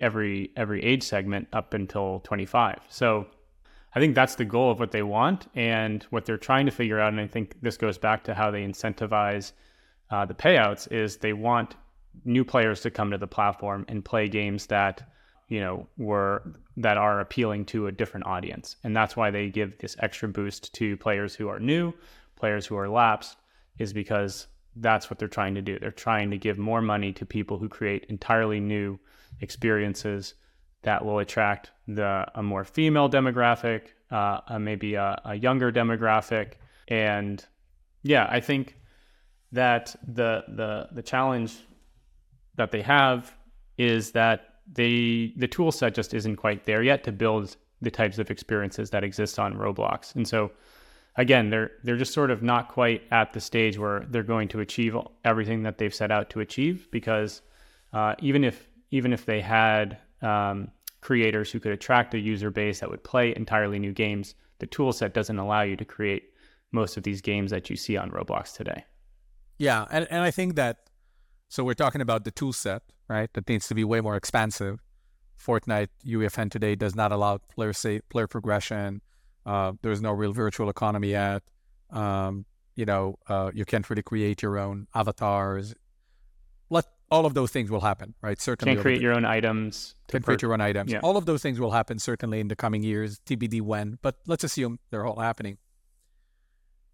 every 0.00 0.50
every 0.56 0.82
age 0.82 1.02
segment 1.02 1.48
up 1.52 1.74
until 1.74 2.20
25. 2.20 2.80
So 2.88 3.26
I 3.94 4.00
think 4.00 4.14
that's 4.14 4.34
the 4.34 4.44
goal 4.44 4.70
of 4.70 4.78
what 4.78 4.92
they 4.92 5.02
want 5.02 5.46
and 5.54 6.02
what 6.10 6.26
they're 6.26 6.36
trying 6.36 6.66
to 6.66 6.72
figure 6.72 7.00
out. 7.00 7.12
And 7.12 7.20
I 7.20 7.26
think 7.26 7.60
this 7.62 7.76
goes 7.76 7.96
back 7.96 8.24
to 8.24 8.34
how 8.34 8.50
they 8.50 8.62
incentivize 8.62 9.52
uh, 10.10 10.24
the 10.26 10.34
payouts 10.34 10.90
is 10.92 11.16
they 11.16 11.32
want 11.32 11.74
new 12.24 12.44
players 12.44 12.80
to 12.82 12.90
come 12.90 13.10
to 13.10 13.18
the 13.18 13.26
platform 13.26 13.84
and 13.88 14.04
play 14.04 14.28
games 14.28 14.66
that 14.66 15.02
you 15.48 15.60
know 15.60 15.86
were 15.96 16.42
that 16.76 16.96
are 16.96 17.20
appealing 17.20 17.64
to 17.64 17.86
a 17.86 17.92
different 17.92 18.26
audience 18.26 18.76
and 18.84 18.96
that's 18.96 19.16
why 19.16 19.30
they 19.30 19.48
give 19.48 19.78
this 19.78 19.96
extra 20.00 20.28
boost 20.28 20.72
to 20.74 20.96
players 20.96 21.34
who 21.34 21.48
are 21.48 21.60
new 21.60 21.92
players 22.36 22.66
who 22.66 22.76
are 22.76 22.88
lapsed 22.88 23.36
is 23.78 23.92
because 23.92 24.46
that's 24.76 25.10
what 25.10 25.18
they're 25.18 25.28
trying 25.28 25.54
to 25.54 25.62
do 25.62 25.78
they're 25.78 25.90
trying 25.90 26.30
to 26.30 26.38
give 26.38 26.58
more 26.58 26.82
money 26.82 27.12
to 27.12 27.26
people 27.26 27.58
who 27.58 27.68
create 27.68 28.06
entirely 28.08 28.60
new 28.60 28.98
experiences 29.40 30.34
that 30.82 31.04
will 31.04 31.18
attract 31.18 31.70
the 31.88 32.26
a 32.34 32.42
more 32.42 32.64
female 32.64 33.08
demographic, 33.08 33.88
uh, 34.10 34.40
a, 34.48 34.58
maybe 34.58 34.94
a, 34.94 35.20
a 35.24 35.34
younger 35.34 35.72
demographic, 35.72 36.54
and 36.88 37.44
yeah, 38.02 38.26
I 38.30 38.40
think 38.40 38.76
that 39.52 39.96
the 40.06 40.44
the 40.48 40.88
the 40.92 41.02
challenge 41.02 41.56
that 42.56 42.70
they 42.70 42.82
have 42.82 43.34
is 43.78 44.12
that 44.12 44.60
they 44.72 45.32
the 45.36 45.48
tool 45.48 45.72
set 45.72 45.94
just 45.94 46.14
isn't 46.14 46.36
quite 46.36 46.64
there 46.64 46.82
yet 46.82 47.04
to 47.04 47.12
build 47.12 47.56
the 47.82 47.90
types 47.90 48.18
of 48.18 48.30
experiences 48.30 48.90
that 48.90 49.04
exist 49.04 49.38
on 49.38 49.54
Roblox. 49.54 50.14
And 50.14 50.26
so 50.26 50.50
again, 51.16 51.50
they're 51.50 51.72
they're 51.84 51.96
just 51.96 52.12
sort 52.12 52.30
of 52.30 52.42
not 52.42 52.68
quite 52.68 53.02
at 53.10 53.32
the 53.32 53.40
stage 53.40 53.78
where 53.78 54.06
they're 54.10 54.22
going 54.22 54.48
to 54.48 54.60
achieve 54.60 54.96
everything 55.24 55.62
that 55.62 55.78
they've 55.78 55.94
set 55.94 56.10
out 56.10 56.30
to 56.30 56.40
achieve 56.40 56.88
because 56.90 57.42
uh, 57.92 58.14
even 58.20 58.44
if 58.44 58.68
even 58.90 59.12
if 59.12 59.26
they 59.26 59.40
had 59.40 59.98
um, 60.22 60.70
creators 61.00 61.50
who 61.50 61.60
could 61.60 61.72
attract 61.72 62.14
a 62.14 62.18
user 62.18 62.50
base 62.50 62.80
that 62.80 62.90
would 62.90 63.04
play 63.04 63.34
entirely 63.36 63.78
new 63.78 63.92
games, 63.92 64.34
the 64.58 64.66
tool 64.66 64.92
set 64.92 65.14
doesn't 65.14 65.38
allow 65.38 65.62
you 65.62 65.76
to 65.76 65.84
create 65.84 66.30
most 66.72 66.96
of 66.96 67.02
these 67.02 67.20
games 67.20 67.50
that 67.50 67.70
you 67.70 67.76
see 67.76 67.96
on 67.96 68.10
Roblox 68.10 68.54
today. 68.54 68.84
Yeah, 69.58 69.86
and, 69.90 70.06
and 70.10 70.22
I 70.22 70.30
think 70.30 70.56
that 70.56 70.78
so 71.48 71.64
we're 71.64 71.74
talking 71.74 72.00
about 72.00 72.24
the 72.24 72.30
tool 72.30 72.52
set, 72.52 72.82
right? 73.08 73.32
That 73.34 73.48
needs 73.48 73.68
to 73.68 73.74
be 73.74 73.84
way 73.84 74.00
more 74.00 74.16
expansive. 74.16 74.80
Fortnite 75.40 75.88
UEFN 76.04 76.50
today 76.50 76.74
does 76.74 76.94
not 76.94 77.12
allow 77.12 77.38
player 77.38 77.72
say 77.72 78.00
player 78.08 78.26
progression. 78.26 79.00
Uh, 79.44 79.72
there's 79.82 80.02
no 80.02 80.12
real 80.12 80.32
virtual 80.32 80.68
economy 80.68 81.10
yet. 81.10 81.42
Um, 81.90 82.46
you 82.74 82.84
know, 82.84 83.18
uh, 83.28 83.50
you 83.54 83.64
can't 83.64 83.88
really 83.88 84.02
create 84.02 84.42
your 84.42 84.58
own 84.58 84.88
avatars. 84.94 85.74
All 87.10 87.24
of 87.24 87.34
those 87.34 87.52
things 87.52 87.70
will 87.70 87.80
happen, 87.80 88.14
right? 88.20 88.40
Certainly. 88.40 88.74
Can 88.74 88.82
create 88.82 89.00
your 89.00 89.14
own 89.14 89.24
items. 89.24 89.94
Can 90.08 90.22
create 90.22 90.42
your 90.42 90.52
own 90.52 90.60
items. 90.60 90.92
Yeah. 90.92 91.00
All 91.02 91.16
of 91.16 91.24
those 91.24 91.40
things 91.40 91.60
will 91.60 91.70
happen 91.70 91.98
certainly 91.98 92.40
in 92.40 92.48
the 92.48 92.56
coming 92.56 92.82
years, 92.82 93.20
TBD 93.26 93.62
when, 93.62 93.98
but 94.02 94.16
let's 94.26 94.42
assume 94.42 94.80
they're 94.90 95.06
all 95.06 95.20
happening. 95.20 95.58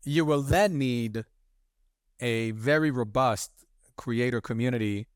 You 0.05 0.25
will 0.25 0.43
then 0.43 0.79
need 0.79 1.25
a 2.21 2.51
very 2.53 2.91
robust 2.91 3.51
creator 3.97 4.41
community 4.41 5.07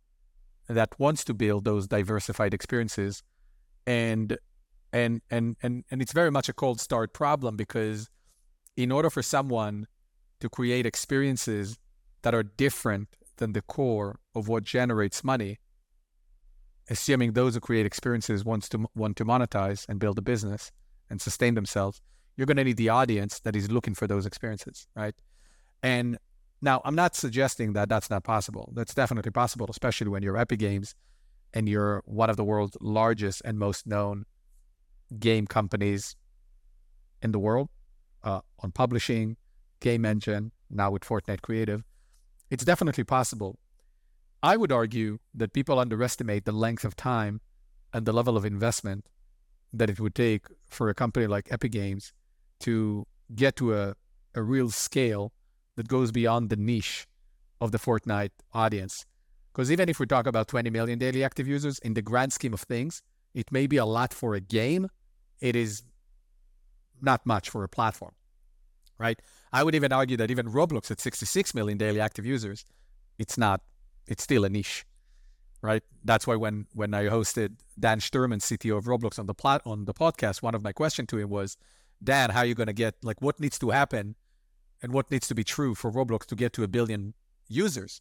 that 0.69 0.99
wants 0.99 1.25
to 1.25 1.35
build 1.35 1.65
those 1.65 1.87
diversified 1.87 2.53
experiences 2.53 3.23
and 3.87 4.38
and 4.93 5.23
and 5.31 5.57
and 5.62 5.85
and 5.91 6.03
it's 6.03 6.12
very 6.12 6.31
much 6.31 6.49
a 6.49 6.53
cold 6.53 6.81
start 6.81 7.12
problem 7.12 7.57
because 7.57 8.11
in 8.76 8.91
order 8.91 9.11
for 9.11 9.23
someone 9.23 9.87
to 10.41 10.49
create 10.49 10.85
experiences 10.87 11.79
that 12.23 12.35
are 12.35 12.43
different 12.43 13.09
than 13.37 13.52
the 13.52 13.62
core 13.62 14.19
of 14.35 14.49
what 14.49 14.64
generates 14.64 15.23
money, 15.23 15.59
assuming 16.88 17.33
those 17.33 17.55
who 17.55 17.61
create 17.61 17.87
experiences 17.87 18.45
wants 18.45 18.69
to 18.71 18.87
want 18.95 19.16
to 19.16 19.25
monetize 19.25 19.88
and 19.88 19.99
build 19.99 20.19
a 20.19 20.23
business 20.23 20.73
and 21.11 21.21
sustain 21.21 21.55
themselves, 21.55 22.00
you're 22.37 22.47
going 22.47 22.57
to 22.57 22.64
need 22.64 22.76
the 22.76 22.88
audience 22.88 23.40
that 23.40 23.57
is 23.57 23.71
looking 23.71 23.95
for 23.95 24.07
those 24.07 24.26
experiences, 24.26 24.87
right? 24.95 25.14
And 25.83 26.19
now, 26.62 26.81
I'm 26.85 26.95
not 26.95 27.14
suggesting 27.14 27.75
that 27.75 27.88
that's 27.88 28.09
not 28.09 28.25
possible. 28.25 28.73
That's 28.75 28.95
definitely 28.95 29.31
possible, 29.31 29.66
especially 29.69 30.09
when 30.09 30.23
you're 30.23 30.37
Epic 30.37 30.59
Games 30.59 30.95
and 31.52 31.69
you're 31.69 32.02
one 32.07 32.31
of 32.31 32.37
the 32.37 32.45
world's 32.45 32.76
largest 32.81 33.43
and 33.45 33.59
most 33.59 33.87
known 33.87 34.25
game 35.19 35.47
companies 35.47 36.16
in 37.23 37.33
the 37.33 37.38
world 37.38 37.69
uh, 38.25 38.40
on 38.61 38.73
publishing, 38.73 39.37
game 39.81 40.05
engine, 40.05 40.52
now 40.71 40.90
with 40.90 41.02
Fortnite 41.02 41.43
Creative. 41.43 41.83
It's 42.50 42.65
definitely 42.65 43.05
possible. 43.05 43.59
I 44.43 44.57
would 44.57 44.73
argue 44.73 45.19
that 45.35 45.53
people 45.53 45.79
underestimate 45.79 46.45
the 46.45 46.53
length 46.53 46.85
of 46.85 46.95
time 46.95 47.41
and 47.93 48.07
the 48.07 48.12
level 48.12 48.37
of 48.37 48.45
investment 48.45 49.07
that 49.73 49.91
it 49.91 49.99
would 50.00 50.15
take 50.15 50.47
for 50.67 50.88
a 50.88 50.95
company 50.95 51.26
like 51.26 51.49
Epic 51.50 51.73
Games 51.73 52.12
to 52.61 53.07
get 53.35 53.57
to 53.57 53.75
a, 53.75 53.95
a 54.35 54.43
real 54.43 54.71
scale 54.71 55.33
that 55.76 55.88
goes 55.88 56.12
beyond 56.12 56.50
the 56.50 56.57
niche 56.57 57.07
of 57.61 57.73
the 57.73 57.79
Fortnite 57.79 58.31
audience. 58.53 59.07
Because 59.53 59.73
even 59.73 59.88
if 59.88 59.99
we 59.99 60.07
talk 60.07 60.26
about 60.26 60.49
20 60.49 60.71
million 60.71 60.99
daily 60.99 61.25
active 61.25 61.49
users, 61.49 61.79
in 61.81 61.95
the 61.95 62.03
grand 62.03 62.33
scheme 62.33 62.53
of 62.53 62.61
things, 62.61 63.03
it 63.35 63.50
may 63.50 63.67
be 63.67 63.76
a 63.76 63.85
lot 63.85 64.12
for 64.12 64.35
a 64.35 64.41
game. 64.41 64.88
It 65.41 65.57
is 65.57 65.83
not 67.00 67.25
much 67.26 67.50
for 67.50 67.65
a 67.65 67.69
platform, 67.69 68.12
right? 68.99 69.21
I 69.53 69.62
would 69.62 69.75
even 69.75 69.93
argue 69.93 70.17
that 70.19 70.31
even 70.31 70.47
Roblox 70.47 70.91
at 70.91 71.00
66 71.00 71.55
million 71.55 71.79
daily 71.79 72.00
active 72.00 72.26
users, 72.26 72.65
it's 73.19 73.38
not, 73.38 73.62
it's 74.07 74.23
still 74.23 74.45
a 74.45 74.49
niche, 74.49 74.85
right? 75.62 75.83
That's 76.05 76.26
why 76.26 76.37
when 76.37 76.67
when 76.75 76.95
I 76.95 77.05
hosted 77.05 77.57
Dan 77.79 78.00
Sturman, 78.00 78.41
CTO 78.41 78.76
of 78.76 78.85
Roblox, 78.85 79.19
on 79.19 79.26
the 79.26 79.35
plot 79.35 79.62
on 79.65 79.85
the 79.85 79.95
podcast, 79.95 80.43
one 80.43 80.55
of 80.55 80.62
my 80.62 80.73
questions 80.73 81.09
to 81.09 81.19
him 81.19 81.31
was, 81.31 81.57
Dan, 82.03 82.31
how 82.31 82.41
are 82.41 82.47
you 82.47 82.55
going 82.55 82.67
to 82.67 82.73
get 82.73 82.95
like 83.03 83.23
what 83.23 83.41
needs 83.41 83.59
to 83.61 83.71
happen 83.71 84.17
and 84.83 84.93
what 84.93 85.11
needs 85.11 85.26
to 85.29 85.35
be 85.35 85.45
true 85.45 85.75
for 85.75 85.91
Roblox 85.91 86.26
to 86.26 86.37
get 86.37 86.53
to 86.55 86.62
a 86.62 86.69
billion 86.69 87.15
users? 87.49 88.00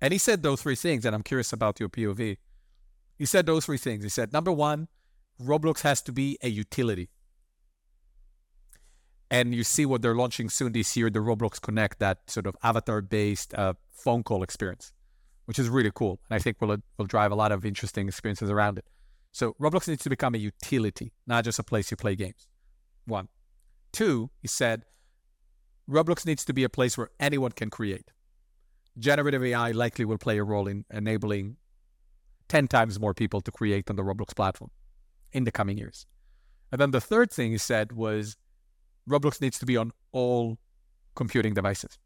And 0.00 0.12
he 0.12 0.18
said 0.18 0.42
those 0.42 0.62
three 0.62 0.76
things, 0.76 1.04
and 1.04 1.14
I'm 1.14 1.22
curious 1.22 1.52
about 1.52 1.80
your 1.80 1.88
POV. 1.88 2.38
He 3.16 3.26
said 3.26 3.46
those 3.46 3.66
three 3.66 3.78
things. 3.78 4.04
He 4.04 4.08
said, 4.08 4.32
number 4.32 4.52
one, 4.52 4.88
Roblox 5.42 5.82
has 5.82 6.00
to 6.02 6.12
be 6.12 6.38
a 6.42 6.48
utility. 6.48 7.10
And 9.30 9.54
you 9.54 9.62
see 9.62 9.84
what 9.84 10.00
they're 10.00 10.14
launching 10.14 10.48
soon 10.48 10.72
this 10.72 10.96
year, 10.96 11.10
the 11.10 11.18
Roblox 11.18 11.60
Connect, 11.60 11.98
that 11.98 12.30
sort 12.30 12.46
of 12.46 12.56
avatar-based 12.62 13.52
uh, 13.54 13.74
phone 13.90 14.22
call 14.22 14.42
experience, 14.42 14.92
which 15.44 15.58
is 15.58 15.68
really 15.68 15.90
cool. 15.94 16.18
And 16.30 16.36
I 16.36 16.38
think 16.38 16.60
will 16.60 16.78
will 16.96 17.06
drive 17.06 17.30
a 17.30 17.34
lot 17.34 17.52
of 17.52 17.64
interesting 17.66 18.08
experiences 18.08 18.50
around 18.50 18.78
it. 18.78 18.86
So 19.32 19.54
Roblox 19.60 19.86
needs 19.86 20.02
to 20.04 20.10
become 20.10 20.34
a 20.34 20.38
utility, 20.38 21.12
not 21.26 21.44
just 21.44 21.58
a 21.58 21.62
place 21.62 21.90
you 21.90 21.96
play 21.96 22.16
games. 22.16 22.46
One. 23.04 23.28
Two, 23.92 24.30
he 24.40 24.48
said, 24.48 24.84
Roblox 25.88 26.26
needs 26.26 26.44
to 26.44 26.52
be 26.52 26.64
a 26.64 26.68
place 26.68 26.98
where 26.98 27.10
anyone 27.18 27.52
can 27.52 27.70
create. 27.70 28.10
Generative 28.98 29.42
AI 29.42 29.70
likely 29.70 30.04
will 30.04 30.18
play 30.18 30.38
a 30.38 30.44
role 30.44 30.66
in 30.66 30.84
enabling 30.90 31.56
10 32.48 32.68
times 32.68 32.98
more 32.98 33.14
people 33.14 33.40
to 33.42 33.50
create 33.50 33.88
on 33.88 33.96
the 33.96 34.02
Roblox 34.02 34.34
platform 34.34 34.70
in 35.32 35.44
the 35.44 35.52
coming 35.52 35.78
years. 35.78 36.06
And 36.72 36.80
then 36.80 36.90
the 36.90 37.00
third 37.00 37.30
thing 37.30 37.52
he 37.52 37.58
said 37.58 37.92
was 37.92 38.36
Roblox 39.08 39.40
needs 39.40 39.58
to 39.58 39.66
be 39.66 39.76
on 39.76 39.92
all 40.12 40.58
computing 41.14 41.54
devices. 41.54 41.98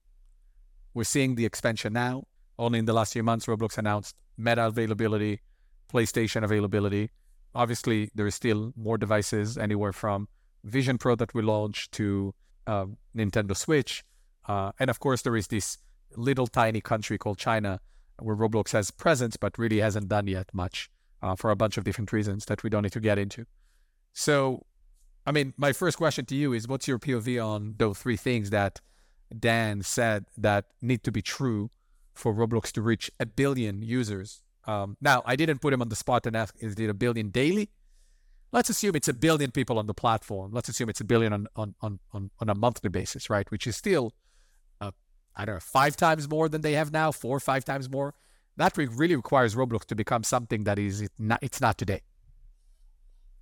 We're 0.95 1.05
seeing 1.05 1.35
the 1.35 1.45
expansion 1.45 1.93
now. 1.93 2.25
Only 2.59 2.79
in 2.79 2.85
the 2.85 2.93
last 2.93 3.13
few 3.13 3.23
months, 3.23 3.47
Roblox 3.47 3.79
announced 3.79 4.15
Meta 4.37 4.67
availability, 4.67 5.41
PlayStation 5.93 6.45
availability. 6.45 7.11
Obviously, 7.55 8.11
there 8.15 8.27
is 8.27 8.35
still 8.35 8.73
more 8.77 8.99
devices, 8.99 9.59
anywhere 9.59 9.93
from 9.93 10.29
Vision 10.65 10.97
Pro 10.99 11.15
that 11.17 11.35
we 11.35 11.43
launched 11.43 11.93
to 11.93 12.35
uh, 12.67 12.87
Nintendo 13.17 13.57
Switch. 13.57 14.05
Uh, 14.47 14.73
and 14.79 14.91
of 14.91 15.01
course, 15.01 15.23
there 15.23 15.37
is 15.37 15.49
this 15.49 15.79
little 16.17 16.47
tiny 16.47 16.81
country 16.81 17.19
called 17.19 17.39
China 17.39 17.81
where 18.19 18.37
Roblox 18.37 18.73
has 18.73 18.91
presence, 18.91 19.37
but 19.37 19.59
really 19.59 19.79
hasn't 19.79 20.09
done 20.09 20.27
yet 20.27 20.49
much 20.53 20.91
uh, 21.23 21.35
for 21.35 21.51
a 21.51 21.57
bunch 21.57 21.77
of 21.77 21.85
different 21.85 22.13
reasons 22.13 22.45
that 22.47 22.63
we 22.63 22.71
don't 22.71 22.83
need 22.83 22.93
to 22.93 23.01
get 23.01 23.19
into. 23.19 23.47
So 24.13 24.67
I 25.27 25.33
mean, 25.33 25.55
my 25.57 25.73
first 25.73 25.97
question 25.97 26.25
to 26.27 26.35
you 26.35 26.53
is 26.53 26.67
what's 26.67 26.89
your 26.89 26.99
POV 26.99 27.45
on 27.45 27.75
those 27.79 27.99
three 27.99 28.17
things 28.17 28.51
that 28.51 28.81
Dan 29.39 29.83
said 29.83 30.27
that 30.37 30.67
need 30.81 31.05
to 31.05 31.13
be 31.13 31.23
true 31.23 31.71
for 32.13 32.35
Roblox 32.35 32.73
to 32.73 32.83
reach 32.83 33.11
a 33.21 33.27
billion 33.27 33.83
users? 33.83 34.43
Um, 34.65 34.97
now, 35.01 35.23
I 35.25 35.37
didn't 35.37 35.61
put 35.61 35.73
him 35.73 35.81
on 35.81 35.89
the 35.89 35.97
spot 35.97 36.27
and 36.27 36.37
ask, 36.37 36.55
is 36.59 36.75
it 36.75 36.91
a 36.91 36.95
billion 36.95 37.31
daily? 37.31 37.71
Let's 38.53 38.69
assume 38.69 38.97
it's 38.97 39.09
a 39.09 39.15
billion 39.15 39.51
people 39.51 39.79
on 39.79 39.87
the 39.87 39.95
platform. 39.95 40.53
Let's 40.53 40.69
assume 40.69 40.89
it's 40.89 41.01
a 41.01 41.05
billion 41.05 41.33
on, 41.33 41.47
on, 41.57 41.75
on, 41.81 42.01
on, 42.13 42.31
on 42.39 42.49
a 42.49 42.55
monthly 42.55 42.91
basis, 42.91 43.31
right? 43.31 43.51
Which 43.51 43.67
is 43.67 43.77
still, 43.77 44.13
uh, 44.81 44.91
I 45.35 45.45
don't 45.45 45.57
know, 45.57 45.61
five 45.61 45.97
times 45.97 46.29
more 46.29 46.49
than 46.49 46.61
they 46.61 46.73
have 46.73 46.93
now, 46.93 47.13
four 47.13 47.37
or 47.37 47.41
five 47.41 47.65
times 47.65 47.89
more. 47.89 48.15
That 48.57 48.77
really 48.77 49.17
requires 49.17 49.55
Roblox 49.55 49.87
to 49.87 49.95
become 49.95 50.23
something 50.25 50.65
that 50.65 50.79
is 50.79 51.09
not, 51.19 51.39
it's 51.43 51.61
not 51.61 51.79
today. 51.79 52.03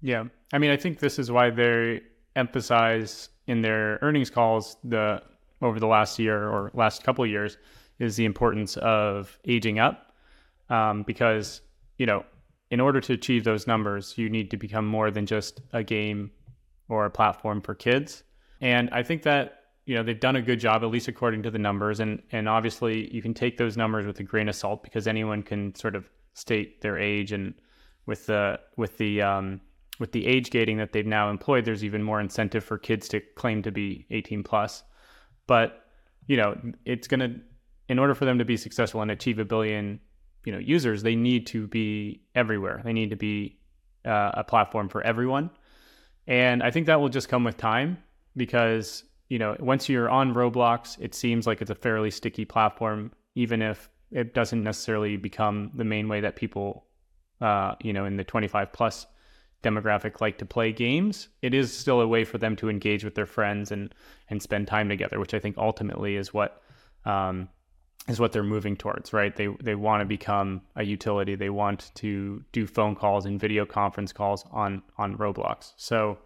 Yeah. 0.02 0.24
I 0.52 0.58
mean, 0.58 0.70
I 0.70 0.76
think 0.76 0.98
this 0.98 1.18
is 1.18 1.30
why 1.30 1.50
they 1.50 2.02
emphasize 2.36 3.28
in 3.46 3.62
their 3.62 3.98
earnings 4.02 4.30
calls 4.30 4.76
the 4.84 5.22
over 5.62 5.78
the 5.78 5.86
last 5.86 6.18
year 6.18 6.48
or 6.48 6.70
last 6.74 7.02
couple 7.02 7.24
of 7.24 7.30
years 7.30 7.58
is 7.98 8.16
the 8.16 8.24
importance 8.24 8.76
of 8.78 9.38
aging 9.46 9.78
up. 9.78 10.14
Um, 10.68 11.02
because 11.02 11.62
you 11.98 12.06
know 12.06 12.24
in 12.70 12.78
order 12.78 13.00
to 13.00 13.12
achieve 13.12 13.42
those 13.42 13.66
numbers 13.66 14.16
you 14.16 14.30
need 14.30 14.52
to 14.52 14.56
become 14.56 14.86
more 14.86 15.10
than 15.10 15.26
just 15.26 15.60
a 15.72 15.82
game 15.82 16.30
or 16.88 17.06
a 17.06 17.10
platform 17.10 17.60
for 17.60 17.74
kids. 17.74 18.22
And 18.60 18.88
i 18.90 19.02
think 19.02 19.22
that 19.24 19.60
you 19.86 19.96
know 19.96 20.04
they've 20.04 20.20
done 20.20 20.36
a 20.36 20.42
good 20.42 20.60
job 20.60 20.84
at 20.84 20.90
least 20.90 21.08
according 21.08 21.42
to 21.42 21.50
the 21.50 21.58
numbers. 21.58 21.98
And 21.98 22.22
and 22.30 22.48
obviously 22.48 23.12
you 23.12 23.20
can 23.20 23.34
take 23.34 23.56
those 23.56 23.76
numbers 23.76 24.06
with 24.06 24.20
a 24.20 24.22
grain 24.22 24.48
of 24.48 24.54
salt 24.54 24.84
because 24.84 25.08
anyone 25.08 25.42
can 25.42 25.74
sort 25.74 25.96
of 25.96 26.08
state 26.34 26.80
their 26.80 26.96
age 26.96 27.32
and 27.32 27.54
with 28.06 28.26
the 28.26 28.60
with 28.76 28.96
the 28.98 29.22
um, 29.22 29.60
with 30.00 30.10
the 30.12 30.26
age 30.26 30.50
gating 30.50 30.78
that 30.78 30.92
they've 30.92 31.06
now 31.06 31.30
employed, 31.30 31.64
there's 31.64 31.84
even 31.84 32.02
more 32.02 32.20
incentive 32.20 32.64
for 32.64 32.78
kids 32.78 33.06
to 33.08 33.20
claim 33.36 33.62
to 33.62 33.70
be 33.70 34.06
18 34.10 34.42
plus. 34.42 34.82
But 35.46 35.84
you 36.26 36.36
know, 36.36 36.58
it's 36.84 37.06
to, 37.08 37.40
in 37.88 37.98
order 37.98 38.14
for 38.14 38.24
them 38.24 38.38
to 38.38 38.44
be 38.44 38.56
successful 38.56 39.02
and 39.02 39.10
achieve 39.10 39.38
a 39.38 39.44
billion, 39.44 40.00
you 40.44 40.52
know, 40.52 40.58
users, 40.58 41.02
they 41.02 41.14
need 41.14 41.46
to 41.48 41.66
be 41.66 42.22
everywhere. 42.34 42.80
They 42.84 42.92
need 42.92 43.10
to 43.10 43.16
be 43.16 43.58
uh, 44.04 44.32
a 44.34 44.44
platform 44.44 44.88
for 44.88 45.02
everyone, 45.02 45.50
and 46.26 46.62
I 46.62 46.70
think 46.70 46.86
that 46.86 47.00
will 47.00 47.08
just 47.08 47.28
come 47.28 47.44
with 47.44 47.56
time 47.56 47.98
because 48.36 49.04
you 49.30 49.38
know, 49.38 49.56
once 49.60 49.88
you're 49.88 50.10
on 50.10 50.34
Roblox, 50.34 51.00
it 51.00 51.14
seems 51.14 51.46
like 51.46 51.62
it's 51.62 51.70
a 51.70 51.74
fairly 51.74 52.10
sticky 52.10 52.44
platform, 52.44 53.12
even 53.36 53.62
if 53.62 53.88
it 54.10 54.34
doesn't 54.34 54.62
necessarily 54.62 55.16
become 55.16 55.70
the 55.74 55.84
main 55.84 56.08
way 56.08 56.20
that 56.20 56.34
people, 56.34 56.84
uh, 57.40 57.76
you 57.80 57.92
know, 57.92 58.04
in 58.04 58.16
the 58.16 58.24
25 58.24 58.72
plus 58.72 59.06
demographic 59.62 60.20
like 60.20 60.38
to 60.38 60.46
play 60.46 60.72
games, 60.72 61.28
it 61.42 61.54
is 61.54 61.76
still 61.76 62.00
a 62.00 62.06
way 62.06 62.24
for 62.24 62.38
them 62.38 62.56
to 62.56 62.68
engage 62.68 63.04
with 63.04 63.14
their 63.14 63.26
friends 63.26 63.70
and 63.70 63.94
and 64.28 64.42
spend 64.42 64.66
time 64.66 64.88
together, 64.88 65.18
which 65.18 65.34
I 65.34 65.38
think 65.38 65.58
ultimately 65.58 66.16
is 66.16 66.32
what 66.32 66.62
um, 67.04 67.48
is 68.08 68.18
what 68.18 68.32
they're 68.32 68.42
moving 68.42 68.76
towards, 68.76 69.12
right? 69.12 69.34
They 69.34 69.48
they 69.60 69.74
want 69.74 70.00
to 70.00 70.04
become 70.04 70.62
a 70.76 70.84
utility. 70.84 71.34
They 71.34 71.50
want 71.50 71.90
to 71.96 72.44
do 72.52 72.66
phone 72.66 72.94
calls 72.94 73.26
and 73.26 73.38
video 73.38 73.66
conference 73.66 74.12
calls 74.12 74.44
on 74.50 74.82
on 74.98 75.16
Roblox. 75.16 75.72
So 75.76 76.18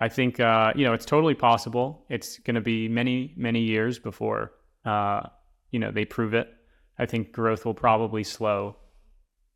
I 0.00 0.08
think 0.08 0.40
uh, 0.40 0.72
you 0.74 0.84
know 0.84 0.92
it's 0.92 1.06
totally 1.06 1.34
possible. 1.34 2.04
It's 2.08 2.38
going 2.38 2.56
to 2.56 2.60
be 2.60 2.88
many 2.88 3.32
many 3.36 3.60
years 3.60 3.98
before 3.98 4.52
uh, 4.84 5.28
you 5.70 5.78
know 5.78 5.90
they 5.90 6.04
prove 6.04 6.34
it. 6.34 6.52
I 6.98 7.06
think 7.06 7.32
growth 7.32 7.64
will 7.64 7.74
probably 7.74 8.24
slow 8.24 8.76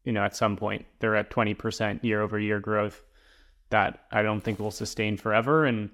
you 0.09 0.15
know, 0.15 0.25
at 0.25 0.35
some 0.35 0.57
point 0.57 0.87
they're 1.01 1.17
at 1.17 1.31
20% 1.31 2.03
year 2.03 2.23
over 2.23 2.41
year 2.41 2.61
growth 2.61 3.03
that 3.69 4.07
I 4.11 4.23
don't 4.23 4.41
think 4.41 4.59
will 4.59 4.71
sustain 4.71 5.19
forever. 5.19 5.67
And, 5.67 5.91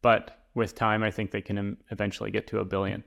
but 0.00 0.46
with 0.54 0.76
time, 0.76 1.02
I 1.02 1.10
think 1.10 1.32
they 1.32 1.40
can 1.40 1.76
eventually 1.90 2.30
get 2.30 2.46
to 2.46 2.60
a 2.60 2.64
billion. 2.64 3.02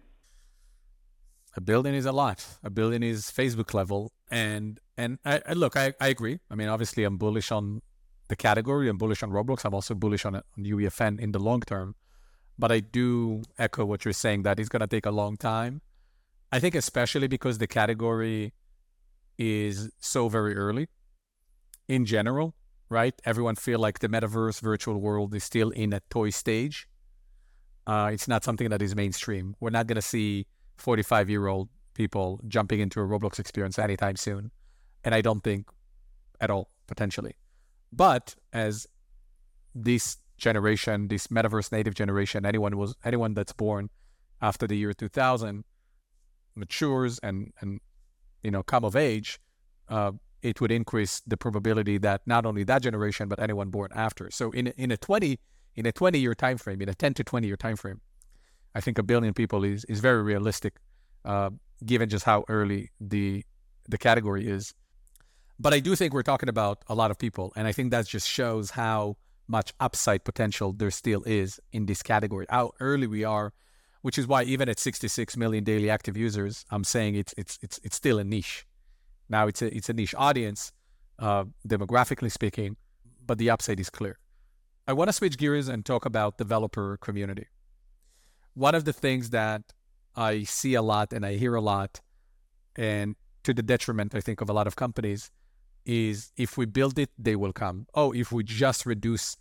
A 1.56 1.62
billion 1.62 1.96
is 1.96 2.06
a 2.06 2.12
lot. 2.12 2.46
A 2.66 2.70
billion 2.70 3.02
is 3.02 3.32
Facebook 3.32 3.74
level. 3.74 4.12
And, 4.30 4.78
and 4.98 5.20
I, 5.24 5.42
I 5.48 5.54
look, 5.54 5.78
I, 5.78 5.94
I 6.02 6.10
agree. 6.10 6.40
I 6.50 6.56
mean, 6.56 6.68
obviously 6.68 7.06
I'm 7.06 7.16
bullish 7.16 7.50
on 7.50 7.82
the 8.28 8.36
category. 8.36 8.90
I'm 8.90 8.98
bullish 8.98 9.24
on 9.24 9.30
Roblox. 9.32 9.64
I'm 9.64 9.74
also 9.74 9.96
bullish 9.96 10.26
on, 10.26 10.36
on 10.36 10.44
UEFN 10.58 11.18
in 11.18 11.32
the 11.32 11.40
long 11.40 11.62
term. 11.62 11.96
But 12.60 12.74
I 12.74 12.82
do 12.82 13.44
echo 13.58 13.86
what 13.86 14.04
you're 14.04 14.14
saying 14.14 14.44
that 14.44 14.60
it's 14.60 14.68
going 14.68 14.82
to 14.82 14.88
take 14.88 15.06
a 15.06 15.12
long 15.12 15.38
time. 15.38 15.80
I 16.52 16.60
think 16.60 16.76
especially 16.76 17.30
because 17.30 17.58
the 17.58 17.68
category 17.68 18.52
is 19.38 19.90
so 20.00 20.30
very 20.30 20.56
early 20.56 20.88
in 21.88 22.06
general, 22.06 22.56
right? 22.90 23.14
Everyone 23.26 23.56
feel 23.56 23.80
like 23.80 24.00
the 24.00 24.08
metaverse 24.08 24.62
virtual 24.62 25.00
world 25.00 25.34
is 25.34 25.44
still 25.44 25.70
in 25.72 25.94
a 25.94 26.02
toy 26.10 26.30
stage. 26.30 26.88
Uh, 27.88 28.12
it's 28.14 28.28
not 28.28 28.44
something 28.44 28.70
that 28.70 28.82
is 28.82 28.96
mainstream. 28.96 29.56
We're 29.60 29.72
not 29.72 29.88
going 29.88 29.96
to 29.96 30.02
see 30.02 30.46
45 30.78 31.30
year 31.30 31.48
old 31.48 31.70
people 31.94 32.40
jumping 32.48 32.80
into 32.80 33.02
a 33.02 33.04
Roblox 33.04 33.40
experience 33.40 33.78
anytime 33.78 34.16
soon. 34.16 34.52
And 35.04 35.14
I 35.16 35.22
don't 35.22 35.44
think 35.44 35.70
at 36.40 36.50
all, 36.50 36.70
potentially. 36.88 37.36
But 37.92 38.36
as 38.54 38.88
this 39.76 40.18
generation, 40.38 41.08
this 41.08 41.28
metaverse 41.28 41.72
native 41.72 41.96
generation, 41.96 42.46
anyone 42.46 42.78
was 42.78 42.96
anyone 43.04 43.34
that's 43.34 43.54
born 43.54 43.90
after 44.42 44.68
the 44.68 44.76
year 44.76 44.94
2000 44.94 45.64
matures 46.56 47.20
and, 47.20 47.54
and 47.62 47.80
you 48.44 48.52
know 48.52 48.64
come 48.64 48.84
of 48.86 48.96
age, 48.96 49.40
uh, 49.90 50.12
it 50.42 50.60
would 50.62 50.72
increase 50.72 51.22
the 51.28 51.38
probability 51.38 51.98
that 52.00 52.22
not 52.26 52.46
only 52.46 52.64
that 52.64 52.82
generation 52.82 53.28
but 53.28 53.40
anyone 53.40 53.70
born 53.70 53.90
after. 53.94 54.30
So 54.32 54.52
in 54.52 54.68
in 54.78 54.92
a 54.92 54.98
twenty 54.98 55.40
in 55.76 55.86
a 55.86 55.92
twenty 55.92 56.20
year 56.20 56.36
time 56.36 56.58
frame, 56.58 56.82
in 56.82 56.90
a 56.90 56.94
ten 56.94 57.14
to 57.16 57.24
twenty 57.24 57.48
year 57.48 57.58
time 57.58 57.76
frame, 57.76 58.02
I 58.76 58.82
think 58.82 58.98
a 58.98 59.04
billion 59.04 59.34
people 59.34 59.64
is 59.64 59.86
is 59.86 60.00
very 60.00 60.24
realistic, 60.24 60.74
uh, 61.26 61.52
given 61.86 62.10
just 62.10 62.26
how 62.26 62.44
early 62.48 62.92
the 63.00 63.44
the 63.88 63.98
category 63.98 64.48
is. 64.48 64.74
But 65.60 65.74
I 65.74 65.80
do 65.80 65.96
think 65.96 66.14
we're 66.14 66.24
talking 66.24 66.50
about 66.50 66.84
a 66.88 66.96
lot 66.96 67.12
of 67.12 67.18
people, 67.20 67.54
and 67.56 67.68
I 67.68 67.72
think 67.72 67.92
that 67.92 68.08
just 68.08 68.28
shows 68.28 68.72
how 68.72 69.18
much 69.48 69.74
upside 69.80 70.24
potential 70.24 70.74
there 70.74 70.92
still 70.92 71.24
is 71.24 71.60
in 71.72 71.86
this 71.86 72.02
category. 72.02 72.46
How 72.50 72.72
early 72.80 73.06
we 73.06 73.24
are 73.24 73.54
which 74.02 74.18
is 74.18 74.28
why 74.28 74.44
even 74.44 74.68
at 74.70 74.80
66 74.80 75.38
million 75.38 75.64
daily 75.64 75.90
active 75.90 76.18
users, 76.18 76.66
I'm 76.72 76.84
saying 76.84 77.16
it's 77.16 77.34
it's 77.38 77.60
it's 77.62 77.80
it's 77.84 77.96
still 77.96 78.20
a 78.20 78.24
niche. 78.24 78.66
Now 79.30 79.48
it's 79.48 79.62
a 79.62 79.76
it's 79.76 79.90
a 79.90 79.94
niche 79.94 80.16
audience, 80.18 80.72
uh, 81.20 81.46
demographically 81.68 82.32
speaking, 82.32 82.78
but 83.26 83.38
the 83.38 83.50
upside 83.50 83.80
is 83.80 83.90
clear. 83.90 84.18
I 84.88 84.94
want 84.94 85.10
to 85.10 85.14
switch 85.14 85.38
gears 85.38 85.68
and 85.68 85.86
talk 85.86 86.06
about 86.06 86.38
developer 86.38 86.98
community. 86.98 87.48
One 88.56 88.76
of 88.76 88.84
the 88.86 88.94
things 88.94 89.30
that 89.30 89.62
I 90.16 90.44
see 90.44 90.74
a 90.74 90.82
lot 90.82 91.14
and 91.14 91.26
I 91.26 91.36
hear 91.36 91.56
a 91.56 91.62
lot, 91.62 92.02
and 92.76 93.16
to 93.44 93.54
the 93.54 93.64
detriment, 93.64 94.14
I 94.14 94.22
think, 94.22 94.42
of 94.42 94.50
a 94.50 94.54
lot 94.54 94.68
of 94.68 94.76
companies, 94.76 95.32
is 95.86 96.32
if 96.38 96.58
we 96.58 96.66
build 96.66 97.00
it, 97.00 97.10
they 97.18 97.36
will 97.36 97.54
come. 97.54 97.88
Oh, 97.94 98.12
if 98.12 98.32
we 98.32 98.44
just 98.44 98.86
reduce 98.86 99.38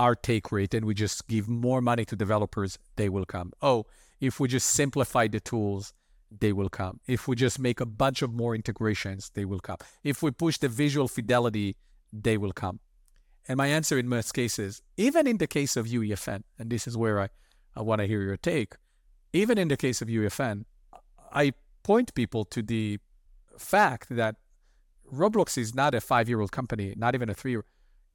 our 0.00 0.14
take 0.14 0.50
rate 0.50 0.72
and 0.72 0.86
we 0.86 0.94
just 0.94 1.28
give 1.28 1.46
more 1.46 1.82
money 1.82 2.06
to 2.06 2.16
developers, 2.16 2.78
they 2.96 3.10
will 3.10 3.26
come. 3.26 3.52
Oh, 3.60 3.84
if 4.18 4.40
we 4.40 4.48
just 4.48 4.68
simplify 4.68 5.28
the 5.28 5.40
tools, 5.40 5.92
they 6.30 6.52
will 6.54 6.70
come. 6.70 7.00
If 7.06 7.28
we 7.28 7.36
just 7.36 7.58
make 7.58 7.80
a 7.80 7.86
bunch 7.86 8.22
of 8.22 8.32
more 8.32 8.54
integrations, 8.54 9.30
they 9.34 9.44
will 9.44 9.60
come. 9.60 9.76
If 10.02 10.22
we 10.22 10.30
push 10.30 10.56
the 10.56 10.68
visual 10.68 11.06
fidelity, 11.06 11.76
they 12.10 12.38
will 12.38 12.52
come. 12.52 12.80
And 13.46 13.58
my 13.58 13.66
answer 13.66 13.98
in 13.98 14.08
most 14.08 14.32
cases, 14.32 14.80
even 14.96 15.26
in 15.26 15.36
the 15.36 15.46
case 15.46 15.76
of 15.76 15.86
UEFN, 15.86 16.44
and 16.58 16.70
this 16.70 16.86
is 16.86 16.96
where 16.96 17.20
I, 17.20 17.28
I 17.76 17.82
want 17.82 18.00
to 18.00 18.06
hear 18.06 18.22
your 18.22 18.38
take, 18.38 18.76
even 19.34 19.58
in 19.58 19.68
the 19.68 19.76
case 19.76 20.00
of 20.00 20.08
UEFN, 20.08 20.64
I 21.30 21.52
point 21.82 22.14
people 22.14 22.46
to 22.46 22.62
the 22.62 23.00
fact 23.58 24.08
that 24.10 24.36
Roblox 25.12 25.58
is 25.58 25.74
not 25.74 25.94
a 25.94 26.00
five 26.00 26.26
year 26.26 26.40
old 26.40 26.52
company, 26.52 26.94
not 26.96 27.14
even 27.14 27.28
a 27.28 27.34
three 27.34 27.52
year 27.52 27.64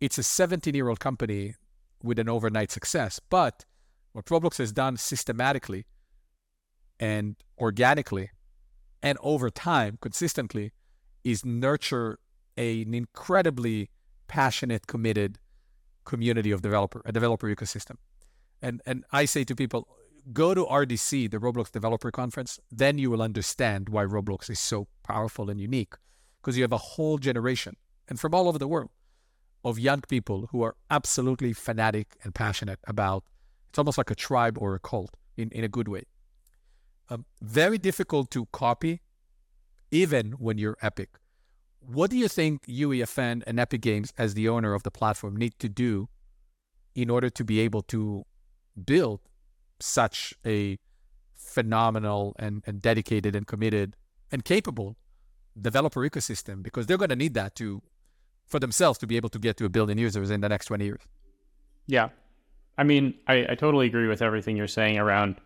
it's 0.02 0.18
a 0.18 0.24
17 0.24 0.76
year 0.76 0.90
old 0.90 1.00
company 1.00 1.56
with 2.04 2.20
an 2.20 2.30
overnight 2.30 2.72
success. 2.72 3.20
But 3.30 3.66
what 4.14 4.26
Roblox 4.26 4.58
has 4.58 4.72
done 4.72 4.98
systematically 4.98 5.86
and 7.00 7.36
organically 7.60 8.32
and 9.02 9.18
over 9.22 9.50
time 9.50 9.98
consistently 10.02 10.72
is 11.24 11.44
nurture 11.44 12.20
an 12.58 12.94
incredibly 12.94 13.90
passionate, 14.28 14.88
committed 14.88 15.38
community 16.06 16.52
of 16.52 16.62
developer, 16.62 17.02
a 17.06 17.12
developer 17.12 17.54
ecosystem. 17.54 17.98
And 18.62 18.82
and 18.86 19.04
I 19.12 19.26
say 19.26 19.44
to 19.44 19.56
people, 19.56 19.88
go 20.32 20.54
to 20.54 20.66
RDC, 20.66 21.30
the 21.32 21.38
Roblox 21.38 21.72
Developer 21.72 22.12
Conference, 22.12 22.60
then 22.72 22.98
you 22.98 23.12
will 23.12 23.22
understand 23.22 23.90
why 23.90 24.06
Roblox 24.06 24.50
is 24.50 24.60
so 24.60 24.88
powerful 25.04 25.50
and 25.50 25.60
unique. 25.60 25.94
Because 26.42 26.58
you 26.58 26.64
have 26.64 26.72
a 26.72 26.78
whole 26.78 27.18
generation, 27.18 27.76
and 28.08 28.20
from 28.20 28.34
all 28.36 28.48
over 28.48 28.60
the 28.60 28.68
world, 28.68 28.92
of 29.66 29.80
young 29.80 30.02
people 30.02 30.48
who 30.52 30.62
are 30.62 30.76
absolutely 30.90 31.52
fanatic 31.52 32.16
and 32.24 32.34
passionate 32.34 32.80
about 32.86 33.24
it's 33.70 33.80
almost 33.80 33.98
like 33.98 34.12
a 34.12 34.16
tribe 34.16 34.58
or 34.58 34.74
a 34.76 34.80
cult 34.80 35.18
in, 35.36 35.50
in 35.50 35.66
a 35.66 35.68
good 35.68 35.90
way. 35.90 36.04
Um, 37.10 37.26
very 37.42 37.78
difficult 37.78 38.32
to 38.32 38.46
copy, 38.54 39.02
even 39.92 40.32
when 40.34 40.58
you're 40.58 40.78
Epic. 40.82 41.10
What 41.82 42.10
do 42.10 42.18
you 42.18 42.30
think 42.30 42.66
UEFN 42.68 43.44
and 43.46 43.60
Epic 43.60 43.82
Games, 43.82 44.14
as 44.18 44.34
the 44.34 44.48
owner 44.48 44.74
of 44.74 44.84
the 44.84 44.92
platform, 44.92 45.36
need 45.36 45.60
to 45.60 45.68
do 45.68 46.08
in 46.96 47.10
order 47.10 47.30
to 47.30 47.44
be 47.44 47.60
able 47.60 47.82
to 47.84 48.24
build 48.86 49.20
such 49.82 50.34
a 50.46 50.78
phenomenal 51.36 52.34
and, 52.40 52.64
and 52.66 52.82
dedicated 52.82 53.36
and 53.36 53.46
committed 53.46 53.98
and 54.32 54.46
capable 54.46 54.96
developer 55.60 56.02
ecosystem 56.10 56.64
because 56.64 56.86
they're 56.86 56.98
going 56.98 57.10
to 57.10 57.16
need 57.16 57.34
that 57.34 57.56
to 57.56 57.82
for 58.48 58.60
themselves 58.60 59.00
to 59.00 59.08
be 59.08 59.18
able 59.18 59.30
to 59.30 59.40
get 59.40 59.58
to 59.58 59.66
a 59.66 59.70
billion 59.70 59.98
users 59.98 60.30
in 60.30 60.42
the 60.42 60.50
next 60.50 60.66
20 60.66 60.86
years. 60.86 61.02
Yeah. 61.88 62.10
I 62.78 62.84
mean 62.84 63.14
i, 63.28 63.46
I 63.50 63.56
totally 63.56 63.88
agree 63.88 64.08
with 64.08 64.22
everything 64.22 64.58
you're 64.58 64.68
saying 64.68 64.98
around 64.98 65.38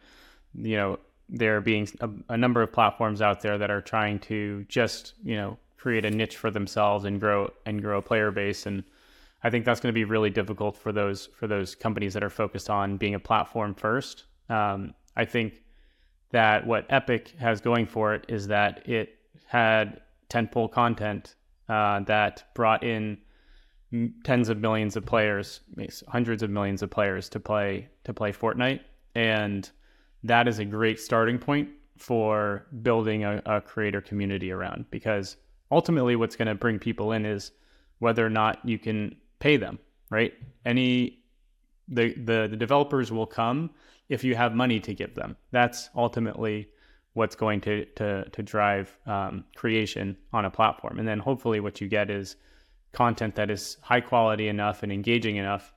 you 0.56 0.76
know 0.78 1.00
there 1.30 1.62
being 1.62 1.88
a, 2.02 2.10
a 2.30 2.38
number 2.38 2.62
of 2.64 2.74
platforms 2.74 3.22
out 3.22 3.42
there 3.42 3.58
that 3.60 3.70
are 3.70 3.82
trying 3.82 4.18
to 4.20 4.66
just 4.68 5.14
you 5.24 5.36
know 5.36 5.58
create 5.80 6.06
a 6.06 6.12
niche 6.12 6.36
for 6.36 6.52
themselves 6.52 7.06
and 7.06 7.20
grow 7.20 7.52
and 7.66 7.82
grow 7.82 8.00
a 8.00 8.02
player 8.02 8.32
base. 8.32 8.66
And 8.66 8.84
I 9.44 9.50
think 9.50 9.64
that's 9.66 9.80
going 9.80 9.94
to 9.94 9.98
be 9.98 10.04
really 10.04 10.30
difficult 10.30 10.76
for 10.76 10.92
those 10.92 11.30
for 11.36 11.48
those 11.48 11.74
companies 11.74 12.14
that 12.14 12.24
are 12.24 12.30
focused 12.30 12.70
on 12.70 12.98
being 12.98 13.16
a 13.16 13.20
platform 13.20 13.74
first. 13.74 14.26
Um, 14.50 14.94
I 15.16 15.26
think 15.26 15.64
that 16.32 16.68
what 16.68 16.86
Epic 16.90 17.34
has 17.40 17.62
going 17.62 17.88
for 17.88 18.14
it 18.14 18.26
is 18.28 18.48
that 18.48 18.88
it 18.88 19.18
had 19.46 20.02
tentpole 20.30 20.72
content 20.72 21.36
uh, 21.70 22.02
that 22.02 22.44
brought 22.56 22.84
in 22.84 23.18
tens 24.24 24.50
of 24.50 24.60
millions 24.60 24.96
of 24.96 25.06
players, 25.06 25.62
hundreds 26.08 26.44
of 26.44 26.50
millions 26.50 26.82
of 26.82 26.90
players 26.90 27.30
to 27.30 27.40
play 27.40 27.88
to 28.04 28.14
play 28.14 28.32
Fortnite, 28.32 28.82
and 29.16 29.70
that 30.24 30.48
is 30.48 30.60
a 30.60 30.66
great 30.66 31.00
starting 31.00 31.38
point 31.38 31.70
for 31.98 32.66
building 32.82 33.24
a, 33.24 33.42
a 33.46 33.62
creator 33.62 34.02
community 34.02 34.52
around. 34.52 34.86
Because 34.92 35.38
ultimately, 35.72 36.16
what's 36.16 36.36
going 36.36 36.48
to 36.48 36.56
bring 36.56 36.80
people 36.80 37.12
in 37.12 37.26
is 37.26 37.52
whether 38.00 38.26
or 38.26 38.30
not 38.30 38.60
you 38.64 38.80
can 38.80 39.16
pay 39.40 39.58
them, 39.58 39.80
right? 40.10 40.34
Any 40.66 41.20
the, 41.88 42.14
the 42.14 42.48
the 42.50 42.58
developers 42.58 43.12
will 43.12 43.26
come 43.26 43.72
if 44.10 44.24
you 44.24 44.36
have 44.36 44.56
money 44.56 44.80
to 44.80 44.94
give 44.94 45.16
them. 45.16 45.36
That's 45.52 45.90
ultimately 45.96 46.70
what's 47.20 47.36
going 47.36 47.60
to 47.60 47.86
to 47.98 48.28
to 48.30 48.42
drive 48.42 48.98
um, 49.06 49.44
creation 49.54 50.16
on 50.32 50.46
a 50.46 50.50
platform, 50.50 50.98
and 51.00 51.08
then 51.08 51.20
hopefully 51.20 51.60
what 51.60 51.82
you 51.82 51.88
get 51.90 52.10
is 52.10 52.38
content 52.94 53.36
that 53.36 53.52
is 53.52 53.78
high 53.82 54.00
quality 54.00 54.48
enough 54.48 54.82
and 54.84 54.92
engaging 54.92 55.36
enough 55.36 55.74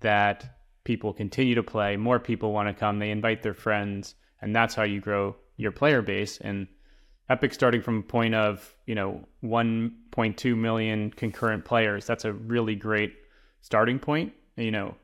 that 0.00 0.58
people 0.84 1.14
continue 1.14 1.54
to 1.54 1.62
play. 1.62 1.96
More 1.96 2.20
people 2.20 2.52
want 2.52 2.68
to 2.68 2.74
come. 2.74 2.98
They 2.98 3.10
invite 3.10 3.42
their 3.42 3.54
friends, 3.54 4.14
and 4.42 4.54
that's 4.54 4.74
how 4.74 4.82
you 4.82 5.00
grow 5.00 5.34
your 5.56 5.72
player 5.72 6.02
base. 6.02 6.38
And 6.38 6.68
Epic 7.30 7.54
starting 7.54 7.80
from 7.80 8.00
a 8.00 8.02
point 8.02 8.34
of 8.34 8.76
you 8.84 8.94
know 8.94 9.26
1.2 9.42 10.56
million 10.56 11.10
concurrent 11.10 11.64
players. 11.64 12.06
That's 12.06 12.26
a 12.26 12.34
really 12.34 12.74
great 12.74 13.14
starting 13.62 13.98
point. 13.98 14.34
You 14.56 14.70
know, 14.70 14.94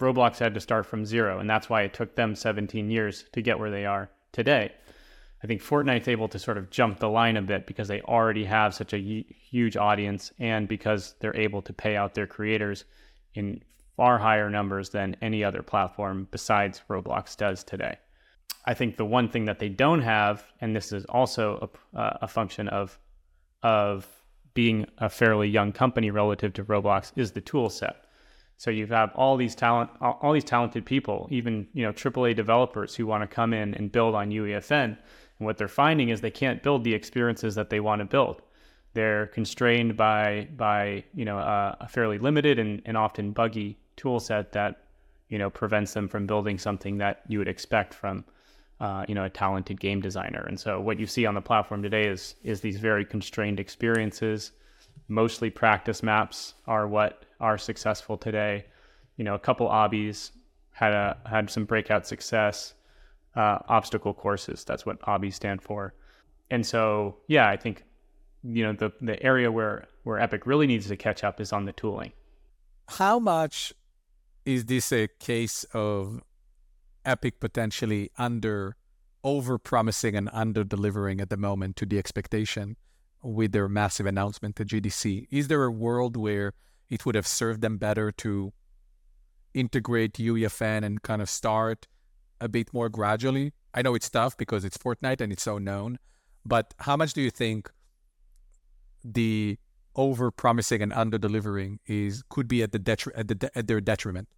Roblox 0.00 0.38
had 0.38 0.54
to 0.54 0.60
start 0.60 0.86
from 0.86 1.04
zero, 1.04 1.40
and 1.40 1.50
that's 1.50 1.68
why 1.68 1.82
it 1.82 1.92
took 1.92 2.16
them 2.16 2.34
17 2.34 2.90
years 2.90 3.26
to 3.32 3.42
get 3.42 3.58
where 3.58 3.70
they 3.70 3.84
are 3.84 4.08
today. 4.32 4.72
I 5.42 5.46
think 5.46 5.62
Fortnite's 5.62 6.08
able 6.08 6.28
to 6.28 6.38
sort 6.38 6.56
of 6.56 6.70
jump 6.70 6.98
the 6.98 7.08
line 7.08 7.36
a 7.36 7.42
bit 7.42 7.66
because 7.66 7.88
they 7.88 8.00
already 8.02 8.44
have 8.44 8.74
such 8.74 8.92
a 8.94 8.98
huge 8.98 9.76
audience, 9.76 10.32
and 10.38 10.66
because 10.66 11.14
they're 11.20 11.36
able 11.36 11.62
to 11.62 11.72
pay 11.72 11.96
out 11.96 12.14
their 12.14 12.26
creators 12.26 12.84
in 13.34 13.62
far 13.96 14.18
higher 14.18 14.50
numbers 14.50 14.90
than 14.90 15.16
any 15.22 15.44
other 15.44 15.62
platform 15.62 16.28
besides 16.30 16.82
Roblox 16.88 17.36
does 17.36 17.64
today. 17.64 17.96
I 18.64 18.74
think 18.74 18.96
the 18.96 19.04
one 19.04 19.28
thing 19.28 19.44
that 19.44 19.58
they 19.58 19.68
don't 19.68 20.02
have, 20.02 20.44
and 20.60 20.74
this 20.74 20.92
is 20.92 21.04
also 21.06 21.70
a, 21.94 21.98
uh, 21.98 22.18
a 22.22 22.28
function 22.28 22.68
of 22.68 22.98
of 23.62 24.06
being 24.54 24.86
a 24.98 25.08
fairly 25.08 25.48
young 25.48 25.72
company 25.72 26.10
relative 26.10 26.52
to 26.54 26.64
Roblox, 26.64 27.12
is 27.16 27.32
the 27.32 27.40
tool 27.40 27.68
set. 27.68 28.06
So 28.58 28.70
you 28.70 28.86
have 28.86 29.12
all 29.14 29.36
these 29.36 29.54
talent, 29.54 29.90
all 30.00 30.32
these 30.32 30.44
talented 30.44 30.86
people, 30.86 31.28
even 31.30 31.68
you 31.74 31.84
know 31.84 31.92
AAA 31.92 32.34
developers 32.34 32.94
who 32.94 33.06
want 33.06 33.22
to 33.22 33.34
come 33.34 33.52
in 33.52 33.74
and 33.74 33.92
build 33.92 34.14
on 34.14 34.30
UEFN. 34.30 34.96
And 35.38 35.46
what 35.46 35.58
they're 35.58 35.68
finding 35.68 36.08
is 36.08 36.20
they 36.20 36.30
can't 36.30 36.62
build 36.62 36.84
the 36.84 36.94
experiences 36.94 37.54
that 37.54 37.70
they 37.70 37.80
want 37.80 38.00
to 38.00 38.04
build. 38.04 38.42
They're 38.94 39.26
constrained 39.26 39.96
by 39.96 40.48
by 40.56 41.04
you 41.14 41.24
know 41.24 41.38
a, 41.38 41.76
a 41.80 41.88
fairly 41.88 42.18
limited 42.18 42.58
and, 42.58 42.80
and 42.86 42.96
often 42.96 43.32
buggy 43.32 43.76
tool 43.96 44.20
set 44.20 44.52
that 44.52 44.84
you 45.28 45.38
know 45.38 45.50
prevents 45.50 45.92
them 45.92 46.08
from 46.08 46.26
building 46.26 46.58
something 46.58 46.98
that 46.98 47.22
you 47.28 47.38
would 47.38 47.48
expect 47.48 47.92
from 47.92 48.24
uh, 48.80 49.04
you 49.08 49.14
know 49.14 49.24
a 49.24 49.30
talented 49.30 49.80
game 49.80 50.00
designer. 50.00 50.44
And 50.48 50.58
so 50.58 50.80
what 50.80 50.98
you 50.98 51.06
see 51.06 51.26
on 51.26 51.34
the 51.34 51.42
platform 51.42 51.82
today 51.82 52.06
is 52.06 52.36
is 52.42 52.60
these 52.60 52.78
very 52.78 53.04
constrained 53.04 53.60
experiences. 53.60 54.52
Mostly 55.08 55.50
practice 55.50 56.02
maps 56.02 56.54
are 56.66 56.88
what 56.88 57.24
are 57.38 57.58
successful 57.58 58.16
today. 58.16 58.64
You 59.16 59.24
know, 59.24 59.34
a 59.34 59.38
couple 59.38 59.68
obbies 59.68 60.30
had 60.70 60.92
a 60.92 61.18
had 61.26 61.50
some 61.50 61.64
breakout 61.64 62.06
success. 62.06 62.74
Uh, 63.36 63.58
obstacle 63.68 64.14
courses, 64.14 64.64
that's 64.64 64.86
what 64.86 64.98
obbies 65.02 65.34
stand 65.34 65.60
for. 65.60 65.92
And 66.50 66.64
so, 66.64 67.18
yeah, 67.28 67.48
I 67.48 67.56
think 67.56 67.84
you 68.42 68.64
know 68.64 68.72
the 68.72 68.92
the 69.00 69.22
area 69.22 69.50
where 69.50 69.88
where 70.04 70.18
Epic 70.18 70.46
really 70.46 70.66
needs 70.66 70.88
to 70.88 70.96
catch 70.96 71.24
up 71.24 71.40
is 71.40 71.52
on 71.52 71.64
the 71.64 71.72
tooling. 71.72 72.12
How 72.88 73.18
much 73.18 73.74
is 74.44 74.66
this 74.66 74.92
a 74.92 75.08
case 75.18 75.64
of 75.74 76.22
Epic 77.04 77.40
potentially 77.40 78.10
under 78.16 78.76
over 79.24 79.58
promising 79.58 80.14
and 80.14 80.30
under 80.32 80.62
delivering 80.62 81.20
at 81.20 81.30
the 81.30 81.36
moment 81.36 81.76
to 81.76 81.86
the 81.86 81.98
expectation 81.98 82.76
with 83.22 83.50
their 83.52 83.68
massive 83.68 84.06
announcement 84.06 84.54
to 84.56 84.64
GDC? 84.64 85.26
Is 85.30 85.48
there 85.48 85.64
a 85.64 85.70
world 85.70 86.16
where 86.16 86.54
it 86.88 87.04
would 87.04 87.16
have 87.16 87.26
served 87.26 87.60
them 87.60 87.76
better 87.76 88.12
to 88.12 88.52
integrate 89.52 90.14
UEFN 90.14 90.84
and 90.84 91.02
kind 91.02 91.20
of 91.20 91.28
start 91.28 91.88
a 92.40 92.48
bit 92.48 92.72
more 92.72 92.88
gradually? 92.88 93.52
I 93.74 93.82
know 93.82 93.94
it's 93.94 94.08
tough 94.08 94.36
because 94.36 94.64
it's 94.64 94.78
Fortnite 94.78 95.20
and 95.20 95.32
it's 95.32 95.42
so 95.42 95.58
known, 95.58 95.98
but 96.44 96.74
how 96.80 96.96
much 96.96 97.12
do 97.12 97.20
you 97.20 97.30
think 97.30 97.70
the 99.04 99.58
over 99.94 100.30
promising 100.30 100.82
and 100.82 100.92
under 100.92 101.18
delivering 101.18 101.80
is 101.86 102.22
could 102.28 102.48
be 102.48 102.62
at 102.62 102.72
the 102.72 102.78
detri- 102.78 103.12
at, 103.14 103.28
the, 103.28 103.50
at 103.54 103.66
their 103.66 103.80
detriment? 103.80 104.28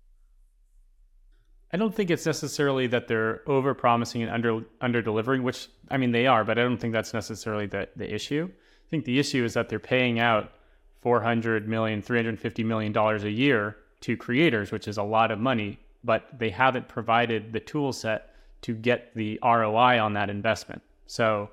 I 1.73 1.77
don't 1.77 1.95
think 1.95 2.11
it's 2.11 2.25
necessarily 2.25 2.87
that 2.87 3.09
they're 3.09 3.43
over 3.47 3.75
promising 3.75 4.23
and 4.23 4.31
under 4.31 4.65
under 4.81 5.03
delivering, 5.03 5.43
which 5.43 5.69
I 5.91 5.99
mean 5.99 6.13
they 6.13 6.27
are, 6.27 6.45
but 6.45 6.59
I 6.59 6.63
don't 6.63 6.79
think 6.79 6.93
that's 6.93 7.13
necessarily 7.13 7.67
the, 7.67 7.89
the 7.95 8.13
issue. 8.13 8.49
I 8.51 8.89
think 8.91 9.05
the 9.05 9.19
issue 9.19 9.45
is 9.45 9.53
that 9.55 9.69
they're 9.69 9.79
paying 9.79 10.19
out 10.19 10.51
400 11.03 11.69
million, 11.69 12.01
350 12.01 12.65
million 12.65 12.93
dollars 12.93 13.25
a 13.25 13.31
year 13.31 13.77
to 14.01 14.17
creators, 14.17 14.73
which 14.73 14.89
is 14.89 14.97
a 14.97 15.03
lot 15.03 15.31
of 15.31 15.39
money, 15.39 15.79
but 16.05 16.27
they 16.39 16.51
haven't 16.51 16.89
provided 16.89 17.53
the 17.53 17.61
tool 17.61 17.93
set 17.93 18.35
to 18.63 18.75
get 18.75 19.15
the 19.15 19.39
ROI 19.43 20.01
on 20.01 20.15
that 20.15 20.31
investment. 20.31 20.83
So, 21.07 21.51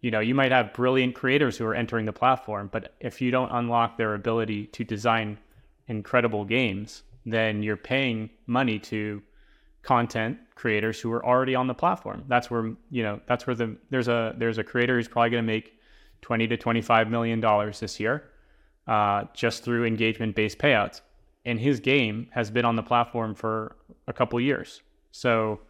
you 0.00 0.10
know, 0.10 0.20
you 0.20 0.34
might 0.34 0.52
have 0.52 0.72
brilliant 0.72 1.14
creators 1.14 1.56
who 1.56 1.66
are 1.66 1.74
entering 1.74 2.06
the 2.06 2.12
platform, 2.12 2.68
but 2.72 2.94
if 3.00 3.20
you 3.20 3.30
don't 3.30 3.50
unlock 3.50 3.96
their 3.96 4.14
ability 4.14 4.66
to 4.66 4.84
design 4.84 5.38
incredible 5.88 6.44
games, 6.44 7.02
then 7.26 7.62
you're 7.62 7.76
paying 7.76 8.30
money 8.46 8.78
to 8.78 9.22
content 9.82 10.38
creators 10.54 11.00
who 11.00 11.12
are 11.12 11.24
already 11.24 11.54
on 11.54 11.66
the 11.66 11.74
platform. 11.74 12.24
That's 12.28 12.50
where, 12.50 12.72
you 12.90 13.02
know, 13.02 13.20
that's 13.26 13.46
where 13.46 13.56
the 13.56 13.76
there's 13.90 14.08
a 14.08 14.34
there's 14.36 14.58
a 14.58 14.64
creator 14.64 14.96
who's 14.96 15.08
probably 15.08 15.30
going 15.30 15.44
to 15.44 15.46
make 15.46 15.78
20 16.22 16.48
to 16.48 16.56
25 16.56 17.10
million 17.10 17.40
dollars 17.40 17.80
this 17.80 18.00
year 18.00 18.24
uh, 18.86 19.24
just 19.34 19.62
through 19.62 19.84
engagement 19.84 20.34
based 20.34 20.58
payouts 20.58 21.00
and 21.48 21.58
his 21.58 21.80
game 21.80 22.28
has 22.32 22.50
been 22.50 22.66
on 22.66 22.76
the 22.76 22.82
platform 22.82 23.34
for 23.34 23.74
a 24.06 24.12
couple 24.12 24.38
years. 24.38 24.82
So 25.12 25.60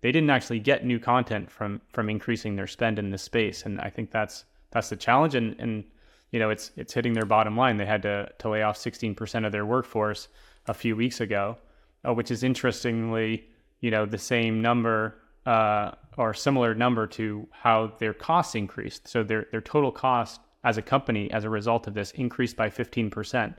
they 0.00 0.10
didn't 0.10 0.30
actually 0.30 0.58
get 0.58 0.86
new 0.86 0.98
content 0.98 1.50
from 1.50 1.82
from 1.92 2.08
increasing 2.08 2.56
their 2.56 2.66
spend 2.66 2.98
in 2.98 3.10
this 3.10 3.22
space, 3.22 3.66
and 3.66 3.78
I 3.80 3.90
think 3.90 4.10
that's 4.10 4.44
that's 4.70 4.88
the 4.88 4.96
challenge. 4.96 5.34
And 5.34 5.54
and 5.58 5.84
you 6.30 6.38
know 6.38 6.48
it's 6.48 6.70
it's 6.76 6.94
hitting 6.94 7.12
their 7.12 7.26
bottom 7.26 7.56
line. 7.56 7.76
They 7.76 7.84
had 7.84 8.02
to 8.02 8.30
to 8.38 8.48
lay 8.48 8.62
off 8.62 8.78
16% 8.78 9.46
of 9.46 9.52
their 9.52 9.66
workforce 9.66 10.28
a 10.66 10.74
few 10.74 10.96
weeks 10.96 11.20
ago, 11.20 11.58
uh, 12.06 12.14
which 12.14 12.30
is 12.30 12.42
interestingly 12.42 13.46
you 13.80 13.90
know 13.90 14.06
the 14.06 14.18
same 14.18 14.62
number 14.62 15.16
uh, 15.44 15.92
or 16.16 16.32
similar 16.32 16.74
number 16.74 17.06
to 17.06 17.46
how 17.50 17.92
their 17.98 18.14
costs 18.14 18.54
increased. 18.54 19.06
So 19.06 19.22
their 19.22 19.46
their 19.50 19.60
total 19.60 19.92
cost 19.92 20.40
as 20.64 20.78
a 20.78 20.82
company 20.82 21.30
as 21.32 21.44
a 21.44 21.50
result 21.50 21.86
of 21.86 21.92
this 21.92 22.12
increased 22.12 22.56
by 22.56 22.68
15%. 22.70 23.54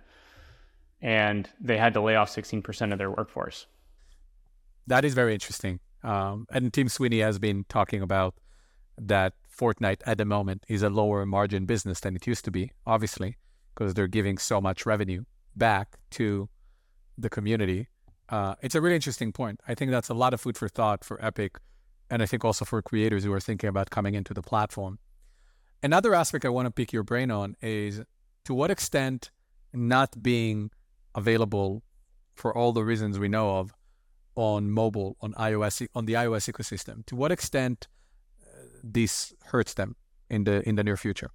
And 1.01 1.49
they 1.59 1.77
had 1.77 1.93
to 1.93 2.01
lay 2.01 2.15
off 2.15 2.29
16% 2.29 2.91
of 2.91 2.97
their 2.97 3.09
workforce. 3.09 3.67
That 4.87 5.05
is 5.05 5.13
very 5.13 5.33
interesting. 5.33 5.79
Um, 6.03 6.45
and 6.51 6.73
Tim 6.73 6.89
Sweeney 6.89 7.19
has 7.19 7.39
been 7.39 7.65
talking 7.69 8.01
about 8.01 8.35
that 8.97 9.33
Fortnite 9.59 10.01
at 10.05 10.17
the 10.17 10.25
moment 10.25 10.65
is 10.67 10.83
a 10.83 10.89
lower 10.89 11.25
margin 11.25 11.65
business 11.65 11.99
than 11.99 12.15
it 12.15 12.25
used 12.27 12.45
to 12.45 12.51
be, 12.51 12.71
obviously, 12.85 13.37
because 13.73 13.93
they're 13.93 14.07
giving 14.07 14.37
so 14.37 14.61
much 14.61 14.85
revenue 14.85 15.23
back 15.55 15.97
to 16.11 16.49
the 17.17 17.29
community. 17.29 17.87
Uh, 18.29 18.55
it's 18.61 18.75
a 18.75 18.81
really 18.81 18.95
interesting 18.95 19.31
point. 19.31 19.59
I 19.67 19.75
think 19.75 19.91
that's 19.91 20.09
a 20.09 20.13
lot 20.13 20.33
of 20.33 20.41
food 20.41 20.57
for 20.57 20.69
thought 20.69 21.03
for 21.03 21.23
Epic, 21.23 21.57
and 22.09 22.21
I 22.21 22.25
think 22.25 22.45
also 22.45 22.63
for 22.63 22.81
creators 22.81 23.23
who 23.23 23.33
are 23.33 23.39
thinking 23.39 23.69
about 23.69 23.89
coming 23.89 24.15
into 24.15 24.33
the 24.33 24.41
platform. 24.41 24.99
Another 25.81 26.13
aspect 26.13 26.45
I 26.45 26.49
want 26.49 26.65
to 26.67 26.71
pick 26.71 26.93
your 26.93 27.03
brain 27.03 27.31
on 27.31 27.55
is 27.61 28.01
to 28.45 28.53
what 28.53 28.71
extent 28.71 29.31
not 29.73 30.21
being 30.21 30.71
available 31.21 31.69
for 32.41 32.49
all 32.57 32.71
the 32.79 32.85
reasons 32.91 33.19
we 33.19 33.29
know 33.37 33.47
of 33.59 33.65
on 34.35 34.71
mobile, 34.71 35.17
on 35.21 35.33
iOS, 35.33 35.75
on 35.93 36.05
the 36.05 36.13
iOS 36.13 36.43
ecosystem. 36.51 37.05
To 37.07 37.15
what 37.15 37.31
extent 37.31 37.87
uh, 38.41 38.47
this 38.83 39.33
hurts 39.51 39.73
them 39.79 39.95
in 40.29 40.43
the 40.47 40.55
in 40.67 40.75
the 40.75 40.83
near 40.83 40.97
future? 40.97 41.31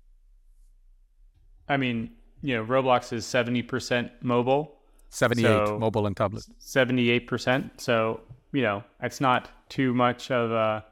I 1.69 1.77
mean, 1.77 1.99
you 2.43 2.57
know, 2.57 2.65
Roblox 2.65 3.13
is 3.13 3.25
seventy 3.27 3.63
percent 3.63 4.11
mobile. 4.23 4.63
Seventy-eight 5.11 5.67
so 5.69 5.79
mobile 5.79 6.07
and 6.07 6.17
tablet. 6.17 6.45
Seventy-eight 6.59 7.27
percent. 7.27 7.81
So 7.81 8.21
you 8.53 8.63
know, 8.63 8.85
it's 9.03 9.21
not 9.21 9.51
too 9.69 9.93
much 9.93 10.31
of 10.31 10.51
a 10.51 10.85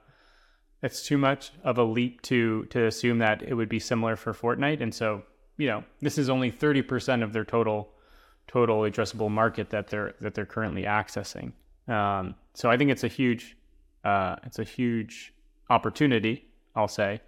it's 0.83 1.03
too 1.03 1.17
much 1.17 1.53
of 1.63 1.79
a 1.79 1.85
leap 1.85 2.21
to 2.23 2.65
to 2.67 2.87
assume 2.87 3.19
that 3.19 3.43
it 3.43 3.55
would 3.55 3.69
be 3.69 3.79
similar 3.79 4.17
for 4.17 4.33
Fortnite. 4.33 4.81
And 4.81 4.93
so, 4.95 5.23
you 5.57 5.69
know, 5.69 5.85
this 6.01 6.19
is 6.19 6.29
only 6.29 6.51
30% 6.51 7.23
of 7.23 7.33
their 7.33 7.45
total 7.45 7.92
total 8.53 8.81
addressable 8.81 9.31
market 9.31 9.71
that 9.71 9.89
they're 9.89 10.15
that 10.21 10.35
they're 10.35 10.47
currently 10.47 10.83
accessing. 10.83 11.53
Um, 11.89 12.35
so 12.55 12.71
I 12.71 12.77
think 12.77 12.91
it's 12.91 13.05
a 13.05 13.09
huge 13.09 13.57
uh, 14.05 14.37
it's 14.45 14.59
a 14.59 14.65
huge 14.65 15.33
opportunity. 15.71 16.47
I'll 16.77 16.89
say. 16.89 17.21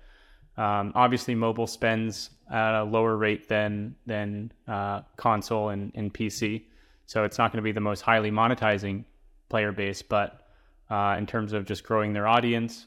Um, 0.56 0.92
obviously, 0.94 1.34
mobile 1.34 1.66
spends 1.66 2.30
at 2.50 2.80
a 2.80 2.84
lower 2.84 3.16
rate 3.16 3.48
than 3.48 3.96
than 4.06 4.52
uh, 4.68 5.02
console 5.16 5.70
and, 5.70 5.92
and 5.94 6.12
PC, 6.12 6.62
so 7.06 7.24
it's 7.24 7.38
not 7.38 7.52
going 7.52 7.58
to 7.58 7.62
be 7.62 7.72
the 7.72 7.80
most 7.80 8.02
highly 8.02 8.30
monetizing 8.30 9.04
player 9.48 9.72
base. 9.72 10.02
But 10.02 10.46
uh, 10.90 11.16
in 11.18 11.26
terms 11.26 11.52
of 11.52 11.64
just 11.64 11.84
growing 11.84 12.12
their 12.12 12.28
audience, 12.28 12.86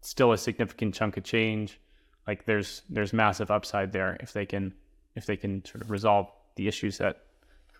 still 0.00 0.32
a 0.32 0.38
significant 0.38 0.94
chunk 0.94 1.16
of 1.16 1.24
change. 1.24 1.80
Like 2.26 2.44
there's 2.44 2.82
there's 2.88 3.12
massive 3.12 3.50
upside 3.50 3.92
there 3.92 4.16
if 4.20 4.32
they 4.32 4.46
can 4.46 4.74
if 5.16 5.26
they 5.26 5.36
can 5.36 5.64
sort 5.64 5.82
of 5.82 5.90
resolve 5.90 6.28
the 6.56 6.68
issues 6.68 6.98
that 6.98 7.24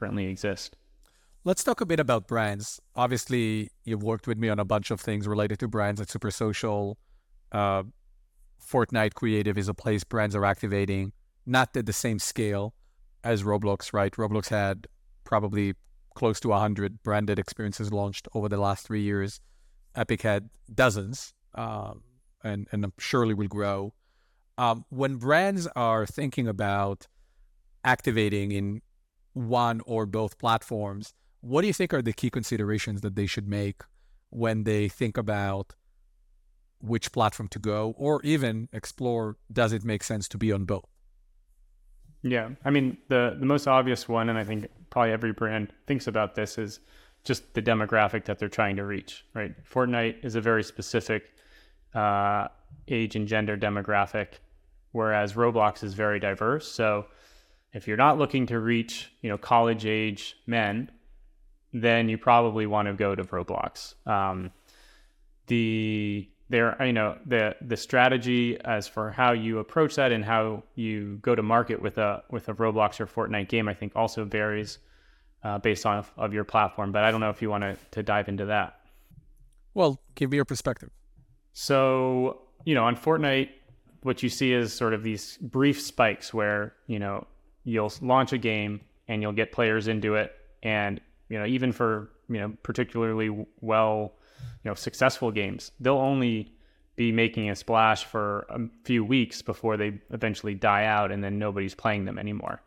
currently 0.01 0.27
exist. 0.27 0.77
Let's 1.45 1.63
talk 1.63 1.81
a 1.81 1.87
bit 1.87 2.01
about 2.01 2.27
brands. 2.27 2.81
Obviously, 2.97 3.71
you've 3.85 4.03
worked 4.03 4.27
with 4.27 4.39
me 4.39 4.49
on 4.49 4.59
a 4.59 4.65
bunch 4.65 4.91
of 4.91 5.01
things 5.01 5.29
related 5.29 5.59
to 5.61 5.69
brands 5.69 6.01
at 6.01 6.09
Supersocial. 6.09 6.97
Uh, 7.53 7.85
Fortnite 8.61 9.15
Creative 9.15 9.57
is 9.57 9.69
a 9.69 9.75
place 9.75 10.03
brands 10.05 10.35
are 10.35 10.45
activating, 10.45 11.13
not 11.47 11.77
at 11.77 11.87
the 11.87 11.93
same 11.93 12.19
scale 12.19 12.75
as 13.23 13.43
Roblox, 13.45 13.93
right? 13.93 14.13
Roblox 14.13 14.49
had 14.49 14.87
probably 15.25 15.75
close 16.15 16.41
to 16.41 16.49
100 16.49 17.03
branded 17.03 17.39
experiences 17.39 17.93
launched 17.93 18.27
over 18.35 18.49
the 18.49 18.57
last 18.57 18.87
three 18.87 19.03
years. 19.03 19.41
Epic 19.95 20.23
had 20.23 20.51
dozens. 20.75 21.33
Um, 21.55 22.03
and, 22.43 22.67
and 22.73 22.93
surely 22.99 23.35
will 23.35 23.49
grow. 23.49 23.95
Um, 24.59 24.85
when 24.91 25.17
brands 25.17 25.67
are 25.75 26.07
thinking 26.07 26.49
about 26.49 27.07
activating 27.85 28.53
in 28.53 28.83
one 29.33 29.81
or 29.87 30.07
both 30.07 30.39
platforms, 30.39 31.15
what 31.41 31.63
do 31.63 31.67
you 31.67 31.73
think 31.73 31.95
are 31.95 32.03
the 32.03 32.13
key 32.13 32.31
considerations 32.31 33.01
that 33.01 33.15
they 33.15 33.27
should 33.27 33.49
make 33.49 33.83
when 34.31 34.65
they 34.65 34.89
think 34.89 35.17
about 35.17 35.75
which 36.81 37.13
platform 37.13 37.49
to 37.49 37.59
go 37.59 37.95
or 37.97 38.21
even 38.23 38.69
explore 38.73 39.37
does 39.53 39.73
it 39.73 39.85
make 39.85 40.03
sense 40.03 40.29
to 40.29 40.39
be 40.39 40.53
on 40.53 40.65
both? 40.65 40.87
Yeah, 42.23 42.51
I 42.65 42.71
mean 42.71 42.99
the 43.09 43.37
the 43.39 43.47
most 43.47 43.67
obvious 43.67 44.09
one 44.09 44.29
and 44.29 44.39
I 44.39 44.45
think 44.45 44.69
probably 44.91 45.13
every 45.13 45.33
brand 45.33 45.73
thinks 45.87 46.07
about 46.07 46.35
this 46.35 46.59
is 46.59 46.81
just 47.25 47.55
the 47.55 47.63
demographic 47.63 48.25
that 48.25 48.39
they're 48.39 48.49
trying 48.49 48.77
to 48.77 48.85
reach, 48.85 49.25
right? 49.35 49.53
Fortnite 49.65 50.25
is 50.25 50.35
a 50.35 50.41
very 50.41 50.63
specific 50.63 51.33
uh, 51.95 52.49
age 52.89 53.17
and 53.17 53.27
gender 53.27 53.57
demographic, 53.57 54.39
whereas 54.93 55.35
Roblox 55.35 55.83
is 55.85 55.95
very 55.95 56.19
diverse. 56.19 56.71
So 56.71 57.07
if 57.73 57.87
you're 57.87 57.97
not 57.97 58.19
looking 58.19 58.47
to 58.47 58.59
reach, 58.59 59.13
you 59.21 59.29
know, 59.29 59.39
college 59.39 59.87
age 59.87 60.37
men, 60.47 60.91
then 61.73 62.09
you 62.09 62.19
probably 62.19 62.67
want 62.67 62.89
to 62.89 62.95
go 62.95 63.15
to 63.15 63.23
Roblox. 63.25 63.95
Um, 64.07 64.51
the 65.47 66.29
there, 66.49 66.77
you 66.85 66.93
know, 66.93 67.17
the 67.27 67.55
the 67.61 67.77
strategy 67.77 68.59
as 68.65 68.89
for 68.89 69.11
how 69.11 69.33
you 69.33 69.59
approach 69.59 69.95
that 69.97 70.11
and 70.11 70.25
how 70.25 70.65
you 70.75 71.19
go 71.23 71.35
to 71.35 71.43
market 71.43 71.81
with 71.81 71.99
a 71.99 72.25
with 72.31 72.49
a 72.49 72.55
Roblox 72.55 73.01
or 73.01 73.07
Fortnite 73.07 73.49
game, 73.49 73.69
I 73.69 73.75
think 73.75 73.93
also 73.95 74.25
varies 74.25 74.79
uh, 75.45 75.59
based 75.59 75.87
on 75.87 76.05
of 76.17 76.35
your 76.35 76.45
platform. 76.45 76.91
But 76.91 77.05
I 77.05 77.11
don't 77.11 77.21
know 77.21 77.31
if 77.31 77.41
you 77.41 77.51
want 77.51 77.63
to 77.63 77.77
to 77.93 78.03
dive 78.03 78.29
into 78.29 78.47
that. 78.47 78.81
Well, 79.75 80.01
give 80.17 80.31
me 80.31 80.37
your 80.37 80.45
perspective. 80.45 80.91
So, 81.53 82.43
you 82.65 82.75
know, 82.75 82.85
on 82.85 82.97
Fortnite, 82.97 83.51
what 84.03 84.23
you 84.23 84.29
see 84.29 84.53
is 84.53 84.73
sort 84.73 84.95
of 84.95 85.03
these 85.03 85.37
brief 85.39 85.81
spikes 85.81 86.35
where, 86.35 86.75
you 86.87 86.99
know, 86.99 87.27
you'll 87.71 87.93
launch 88.01 88.33
a 88.33 88.39
game 88.39 88.81
and 89.09 89.23
you'll 89.23 89.33
get 89.33 89.53
players 89.53 89.89
into 89.89 90.15
it. 90.15 90.33
And, 90.63 91.01
you 91.29 91.39
know, 91.39 91.47
even 91.47 91.73
for, 91.73 92.11
you 92.29 92.39
know, 92.39 92.53
particularly 92.63 93.47
well, 93.61 94.13
you 94.65 94.71
know, 94.71 94.75
successful 94.75 95.31
games, 95.31 95.73
they'll 95.81 95.97
only 95.97 96.53
be 96.97 97.13
making 97.13 97.49
a 97.49 97.57
splash 97.57 98.05
for 98.05 98.47
a 98.51 98.61
few 98.85 99.05
weeks 99.05 99.41
before 99.41 99.77
they 99.77 100.01
eventually 100.11 100.55
die 100.55 100.85
out 100.85 101.11
and 101.11 101.25
then 101.25 101.39
nobody's 101.39 101.75
playing 101.75 102.05
them 102.05 102.19
anymore. 102.19 102.61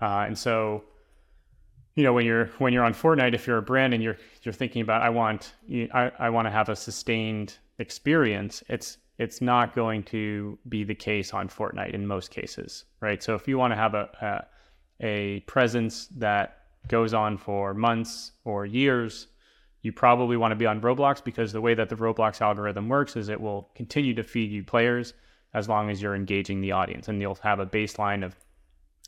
Uh, 0.00 0.24
and 0.26 0.38
so, 0.38 0.84
you 1.94 2.02
know, 2.02 2.12
when 2.12 2.24
you're 2.24 2.46
when 2.58 2.72
you're 2.72 2.84
on 2.84 2.94
Fortnite, 2.94 3.34
if 3.34 3.46
you're 3.46 3.58
a 3.58 3.62
brand 3.62 3.92
and 3.92 4.02
you're 4.02 4.16
you're 4.42 4.54
thinking 4.54 4.80
about 4.80 5.02
I 5.02 5.10
want 5.10 5.52
I, 5.92 6.10
I 6.18 6.30
want 6.30 6.46
to 6.46 6.50
have 6.50 6.68
a 6.68 6.76
sustained 6.76 7.58
experience, 7.78 8.62
it's 8.68 8.96
it's 9.20 9.42
not 9.42 9.74
going 9.74 10.02
to 10.02 10.58
be 10.70 10.82
the 10.82 10.94
case 10.94 11.34
on 11.34 11.46
Fortnite 11.46 11.92
in 11.92 12.06
most 12.06 12.30
cases, 12.30 12.86
right? 13.00 13.22
So 13.22 13.34
if 13.34 13.46
you 13.46 13.58
want 13.58 13.72
to 13.72 13.76
have 13.76 13.92
a, 13.92 14.08
a, 15.02 15.06
a 15.06 15.40
presence 15.40 16.06
that 16.16 16.62
goes 16.88 17.12
on 17.12 17.36
for 17.36 17.74
months 17.74 18.32
or 18.44 18.64
years, 18.64 19.26
you 19.82 19.92
probably 19.92 20.38
want 20.38 20.52
to 20.52 20.56
be 20.56 20.64
on 20.64 20.80
Roblox 20.80 21.22
because 21.22 21.52
the 21.52 21.60
way 21.60 21.74
that 21.74 21.90
the 21.90 21.96
Roblox 21.96 22.40
algorithm 22.40 22.88
works 22.88 23.14
is 23.14 23.28
it 23.28 23.38
will 23.38 23.68
continue 23.74 24.14
to 24.14 24.22
feed 24.22 24.50
you 24.50 24.64
players 24.64 25.12
as 25.52 25.68
long 25.68 25.90
as 25.90 26.00
you're 26.00 26.14
engaging 26.14 26.62
the 26.62 26.72
audience, 26.72 27.08
and 27.08 27.20
you'll 27.20 27.34
have 27.42 27.60
a 27.60 27.66
baseline 27.66 28.24
of 28.24 28.34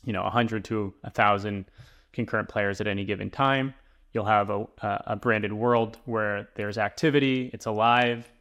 you 0.03 0.13
know 0.13 0.21
100 0.21 0.63
to 0.65 0.93
1,000 1.01 1.65
concurrent 2.11 2.49
players 2.49 2.79
at 2.79 2.85
any 2.85 3.03
given 3.03 3.31
time. 3.31 3.73
You'll 4.11 4.25
have 4.25 4.51
a, 4.51 4.67
a 5.07 5.15
branded 5.15 5.53
world 5.53 5.97
where 6.05 6.49
there's 6.55 6.77
activity, 6.77 7.49
it's 7.51 7.65
alive. 7.65 8.31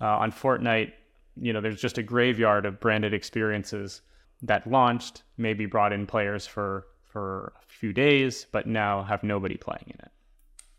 Uh, 0.00 0.18
on 0.18 0.32
Fortnite, 0.32 0.94
you 1.36 1.52
know, 1.52 1.60
there's 1.60 1.80
just 1.80 1.98
a 1.98 2.02
graveyard 2.02 2.66
of 2.66 2.80
branded 2.80 3.14
experiences 3.14 4.02
that 4.42 4.66
launched, 4.66 5.22
maybe 5.36 5.66
brought 5.66 5.92
in 5.92 6.06
players 6.06 6.46
for 6.46 6.86
for 7.04 7.52
a 7.62 7.72
few 7.72 7.92
days, 7.92 8.46
but 8.52 8.66
now 8.66 9.02
have 9.02 9.22
nobody 9.22 9.56
playing 9.56 9.84
in 9.86 9.96
it. 10.00 10.10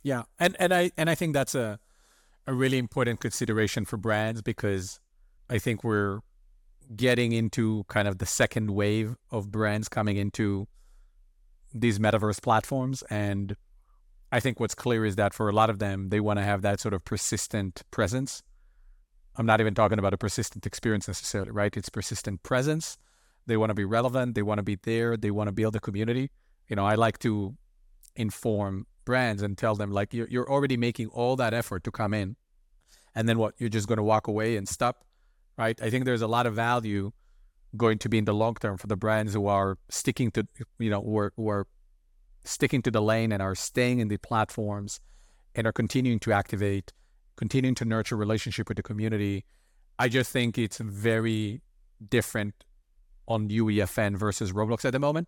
Yeah, 0.02 0.24
and 0.40 0.56
and 0.60 0.74
I 0.74 0.92
and 0.98 1.10
I 1.10 1.16
think 1.16 1.34
that's 1.34 1.56
a 1.56 1.80
a 2.46 2.54
really 2.54 2.78
important 2.78 3.20
consideration 3.20 3.86
for 3.86 3.98
brands 3.98 4.42
because 4.42 5.00
I 5.50 5.60
think 5.60 5.84
we're 5.84 6.20
getting 6.96 7.32
into 7.32 7.86
kind 7.88 8.08
of 8.08 8.18
the 8.18 8.26
second 8.26 8.72
wave 8.72 9.16
of 9.32 9.52
brands 9.52 9.88
coming 9.88 10.18
into 10.18 10.68
these 11.74 11.98
metaverse 11.98 12.42
platforms 12.42 13.02
and 13.10 13.56
I 14.34 14.40
think 14.40 14.60
what's 14.60 14.76
clear 14.76 15.06
is 15.06 15.16
that 15.16 15.34
for 15.34 15.48
a 15.48 15.54
lot 15.54 15.70
of 15.70 15.80
them 15.80 16.10
they 16.10 16.20
want 16.20 16.40
to 16.40 16.44
have 16.44 16.62
that 16.64 16.80
sort 16.80 16.94
of 16.94 17.06
persistent 17.06 17.84
presence. 17.92 18.42
I'm 19.36 19.46
not 19.46 19.60
even 19.60 19.74
talking 19.74 20.00
about 20.00 20.14
a 20.14 20.18
persistent 20.18 20.66
experience 20.66 21.08
necessarily, 21.08 21.52
right? 21.52 21.76
It's 21.76 21.90
persistent 21.90 22.44
presence. 22.44 22.98
They 23.46 23.58
want 23.58 23.72
to 23.72 23.74
be 23.74 23.86
relevant, 23.86 24.36
they 24.36 24.42
want 24.42 24.60
to 24.60 24.64
be 24.64 24.78
there, 24.82 25.18
they 25.18 25.32
want 25.32 25.48
to 25.48 25.52
build 25.52 25.76
a 25.76 25.80
community. 25.80 26.30
You 26.70 26.76
know, 26.76 26.86
I 26.86 26.96
like 26.96 27.20
to 27.20 27.58
inform 28.16 28.86
brands 29.06 29.42
and 29.42 29.58
tell 29.58 29.76
them 29.76 29.92
like 29.92 30.14
you're, 30.14 30.28
you're 30.30 30.50
already 30.50 30.78
making 30.78 31.08
all 31.10 31.36
that 31.36 31.54
effort 31.54 31.84
to 31.84 31.92
come 31.92 32.14
in 32.14 32.36
and 33.16 33.28
then 33.28 33.38
what 33.38 33.54
you're 33.58 33.70
just 33.70 33.88
going 33.88 33.98
to 33.98 34.04
walk 34.04 34.28
away 34.28 34.56
and 34.56 34.68
stop 34.68 35.04
right 35.58 35.82
i 35.82 35.90
think 35.90 36.06
there's 36.06 36.22
a 36.22 36.28
lot 36.28 36.46
of 36.46 36.54
value 36.54 37.12
going 37.76 37.98
to 37.98 38.08
be 38.08 38.18
in 38.18 38.26
the 38.26 38.34
long 38.34 38.56
term 38.56 38.78
for 38.78 38.88
the 38.88 38.96
brands 38.96 39.34
who 39.34 39.48
are 39.48 39.78
sticking 39.90 40.32
to 40.32 40.48
you 40.80 40.90
know 40.90 41.02
who 41.02 41.18
are, 41.18 41.34
who 41.36 41.50
are 41.50 41.68
sticking 42.44 42.82
to 42.82 42.92
the 42.92 43.02
lane 43.02 43.32
and 43.32 43.42
are 43.42 43.56
staying 43.56 44.00
in 44.00 44.08
the 44.08 44.18
platforms 44.18 45.00
and 45.56 45.66
are 45.68 45.72
continuing 45.72 46.20
to 46.20 46.32
activate 46.32 46.92
continuing 47.36 47.76
to 47.76 47.86
nurture 47.86 48.16
relationship 48.16 48.68
with 48.68 48.78
the 48.78 48.84
community 48.84 49.46
i 50.00 50.08
just 50.08 50.32
think 50.32 50.58
it's 50.58 50.78
very 50.78 51.62
different 52.10 52.66
on 53.28 53.50
uefn 53.50 54.16
versus 54.16 54.52
roblox 54.52 54.86
at 54.86 54.92
the 54.92 55.00
moment 55.00 55.28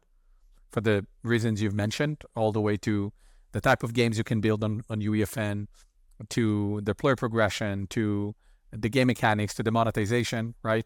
for 0.72 0.82
the 0.82 1.06
reasons 1.24 1.62
you've 1.62 1.74
mentioned 1.74 2.24
all 2.36 2.52
the 2.52 2.62
way 2.62 2.76
to 2.78 3.14
the 3.56 3.62
type 3.62 3.84
of 3.84 3.94
games 3.94 4.18
you 4.18 4.24
can 4.26 4.42
build 4.42 4.62
on, 4.66 4.82
on 4.90 5.00
UEFN, 5.00 5.68
to 6.28 6.82
the 6.84 6.94
player 6.94 7.16
progression, 7.16 7.88
to 7.88 8.36
the 8.72 8.90
game 8.90 9.08
mechanics, 9.08 9.54
to 9.54 9.64
the 9.64 9.72
monetization, 9.72 10.56
right? 10.62 10.86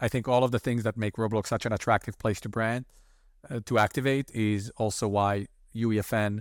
I 0.00 0.08
think 0.08 0.26
all 0.26 0.42
of 0.42 0.50
the 0.50 0.58
things 0.58 0.82
that 0.82 0.96
make 0.96 1.14
Roblox 1.14 1.46
such 1.46 1.64
an 1.64 1.72
attractive 1.72 2.18
place 2.18 2.40
to 2.40 2.48
brand, 2.48 2.86
uh, 3.48 3.60
to 3.66 3.78
activate, 3.78 4.28
is 4.32 4.72
also 4.76 5.06
why 5.06 5.46
UEFN, 5.76 6.40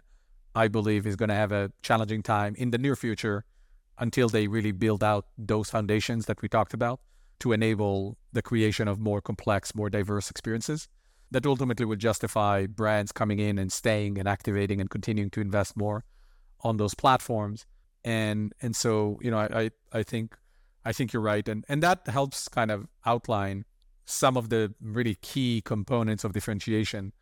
I 0.55 0.67
believe, 0.69 1.05
is 1.05 1.15
going 1.15 1.29
to 1.29 1.35
have 1.35 1.51
a 1.51 1.71
challenging 1.83 2.23
time 2.23 2.55
in 2.57 2.71
the 2.71 2.79
near 2.79 2.95
future 2.95 3.45
until 3.99 4.29
they 4.29 4.47
really 4.47 4.71
build 4.71 5.03
out 5.03 5.27
those 5.37 5.69
foundations 5.69 6.25
that 6.25 6.41
we 6.41 6.49
talked 6.49 6.73
about 6.73 6.99
to 7.39 7.51
enable 7.51 8.17
the 8.31 8.41
creation 8.41 8.87
of 8.87 8.99
more 8.99 9.21
complex, 9.21 9.75
more 9.75 9.89
diverse 9.89 10.29
experiences 10.29 10.87
that 11.33 11.45
ultimately 11.47 11.85
would 11.85 11.99
justify 11.99 12.67
brands 12.67 13.11
coming 13.11 13.39
in 13.39 13.57
and 13.57 13.71
staying 13.71 14.19
and 14.19 14.27
activating 14.27 14.79
and 14.79 14.89
continuing 14.89 15.31
to 15.31 15.41
invest 15.41 15.75
more 15.75 16.05
on 16.61 16.77
those 16.77 16.93
platforms. 16.93 17.65
And 18.05 18.53
and 18.61 18.75
so 18.75 19.19
you 19.21 19.31
know 19.31 19.39
I 19.39 19.71
I, 19.91 20.03
think 20.03 20.37
I 20.85 20.93
think 20.93 21.11
you're 21.11 21.21
right, 21.21 21.47
and 21.47 21.65
and 21.67 21.81
that 21.81 22.07
helps 22.07 22.47
kind 22.47 22.69
of 22.69 22.87
outline 23.05 23.65
some 24.05 24.37
of 24.37 24.49
the 24.49 24.73
really 24.81 25.15
key 25.15 25.61
components 25.63 26.23
of 26.23 26.33
differentiation, 26.33 27.13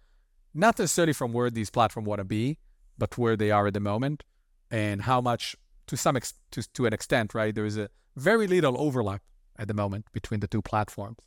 not 0.53 0.77
necessarily 0.79 1.13
from 1.13 1.31
where 1.33 1.49
these 1.49 1.69
platforms 1.69 2.07
want 2.07 2.19
to 2.19 2.25
be, 2.25 2.57
but 2.97 3.17
where 3.17 3.37
they 3.37 3.51
are 3.51 3.67
at 3.67 3.73
the 3.73 3.79
moment, 3.79 4.23
and 4.71 5.03
how 5.03 5.21
much 5.21 5.55
to 5.91 5.97
some 5.97 6.15
ex- 6.15 6.39
to 6.51 6.63
to 6.77 6.85
an 6.85 6.93
extent, 6.93 7.33
right? 7.33 7.53
There 7.53 7.65
is 7.65 7.77
a 7.77 7.89
very 8.15 8.47
little 8.47 8.75
overlap 8.79 9.21
at 9.59 9.67
the 9.67 9.73
moment 9.73 10.05
between 10.13 10.39
the 10.39 10.47
two 10.47 10.61
platforms 10.61 11.19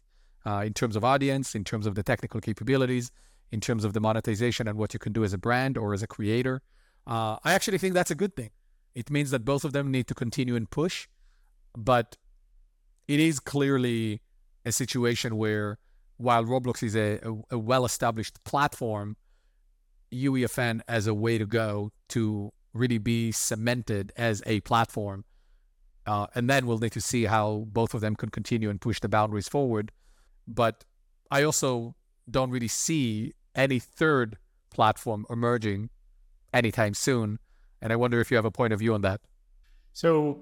uh, 0.46 0.62
in 0.68 0.72
terms 0.72 0.96
of 0.96 1.04
audience, 1.04 1.54
in 1.54 1.64
terms 1.64 1.86
of 1.86 1.94
the 1.94 2.02
technical 2.02 2.40
capabilities, 2.40 3.12
in 3.52 3.60
terms 3.60 3.84
of 3.84 3.92
the 3.92 4.00
monetization 4.00 4.66
and 4.66 4.78
what 4.78 4.94
you 4.94 4.98
can 4.98 5.12
do 5.12 5.22
as 5.22 5.34
a 5.34 5.38
brand 5.46 5.76
or 5.76 5.92
as 5.92 6.02
a 6.02 6.06
creator. 6.06 6.62
Uh, 7.06 7.36
I 7.44 7.52
actually 7.52 7.76
think 7.76 7.92
that's 7.92 8.10
a 8.10 8.14
good 8.14 8.34
thing. 8.34 8.52
It 8.94 9.10
means 9.10 9.30
that 9.32 9.44
both 9.44 9.64
of 9.66 9.72
them 9.74 9.90
need 9.90 10.06
to 10.06 10.14
continue 10.14 10.56
and 10.56 10.66
push, 10.70 11.08
but 11.76 12.16
it 13.06 13.20
is 13.20 13.40
clearly 13.40 14.22
a 14.64 14.72
situation 14.72 15.36
where 15.36 15.76
while 16.16 16.44
Roblox 16.44 16.82
is 16.82 16.96
a, 16.96 17.18
a, 17.22 17.56
a 17.56 17.58
well-established 17.58 18.42
platform, 18.44 19.18
UEFN 20.10 20.80
as 20.88 21.06
a 21.06 21.12
way 21.12 21.36
to 21.36 21.44
go 21.44 21.92
to 22.08 22.50
really 22.74 22.98
be 22.98 23.32
cemented 23.32 24.12
as 24.16 24.42
a 24.46 24.60
platform. 24.60 25.24
Uh, 26.06 26.26
and 26.34 26.50
then 26.50 26.66
we'll 26.66 26.78
need 26.78 26.92
to 26.92 27.00
see 27.00 27.24
how 27.24 27.64
both 27.68 27.94
of 27.94 28.02
them 28.02 28.14
can 28.14 28.28
continue 28.28 28.68
and 28.68 28.80
push 28.80 29.00
the 29.00 29.08
boundaries 29.08 29.48
forward. 29.48 29.90
But 30.46 30.84
I 31.30 31.42
also 31.44 31.94
don't 32.30 32.50
really 32.50 32.68
see 32.68 33.32
any 33.54 33.78
third 33.78 34.36
platform 34.70 35.24
emerging 35.30 35.88
anytime 36.52 36.94
soon. 36.94 37.38
And 37.80 37.92
I 37.92 37.96
wonder 37.96 38.20
if 38.20 38.30
you 38.30 38.36
have 38.36 38.44
a 38.44 38.50
point 38.50 38.72
of 38.72 38.80
view 38.80 38.92
on 38.92 39.02
that. 39.02 39.20
So, 39.92 40.40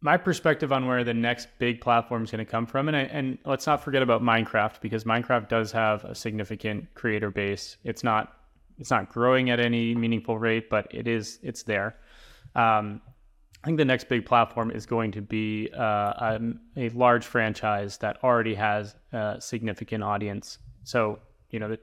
my 0.00 0.16
perspective 0.16 0.72
on 0.72 0.86
where 0.86 1.04
the 1.04 1.14
next 1.14 1.46
big 1.58 1.80
platform 1.80 2.24
is 2.24 2.32
going 2.32 2.44
to 2.44 2.50
come 2.50 2.66
from, 2.66 2.88
and 2.88 2.96
I, 2.96 3.02
and 3.02 3.38
let's 3.44 3.66
not 3.66 3.84
forget 3.84 4.02
about 4.02 4.20
Minecraft 4.20 4.80
because 4.80 5.04
Minecraft 5.04 5.48
does 5.48 5.70
have 5.70 6.04
a 6.04 6.14
significant 6.14 6.92
creator 6.94 7.30
base. 7.30 7.76
It's 7.84 8.02
not 8.02 8.36
it's 8.82 8.90
not 8.90 9.08
growing 9.08 9.48
at 9.48 9.60
any 9.60 9.94
meaningful 9.94 10.36
rate, 10.38 10.68
but 10.68 10.88
it 10.90 11.06
is 11.06 11.38
it's 11.44 11.62
there. 11.62 11.94
Um, 12.56 13.00
I 13.62 13.66
think 13.66 13.78
the 13.78 13.84
next 13.84 14.08
big 14.08 14.26
platform 14.26 14.72
is 14.72 14.86
going 14.86 15.12
to 15.12 15.22
be 15.22 15.70
uh, 15.72 15.82
a, 15.82 16.40
a, 16.76 16.88
large 16.88 17.24
franchise 17.24 17.96
that 17.98 18.18
already 18.24 18.56
has 18.56 18.96
a 19.12 19.36
significant 19.38 20.02
audience. 20.02 20.58
So, 20.82 21.20
you 21.50 21.60
know, 21.60 21.68
the 21.68 21.78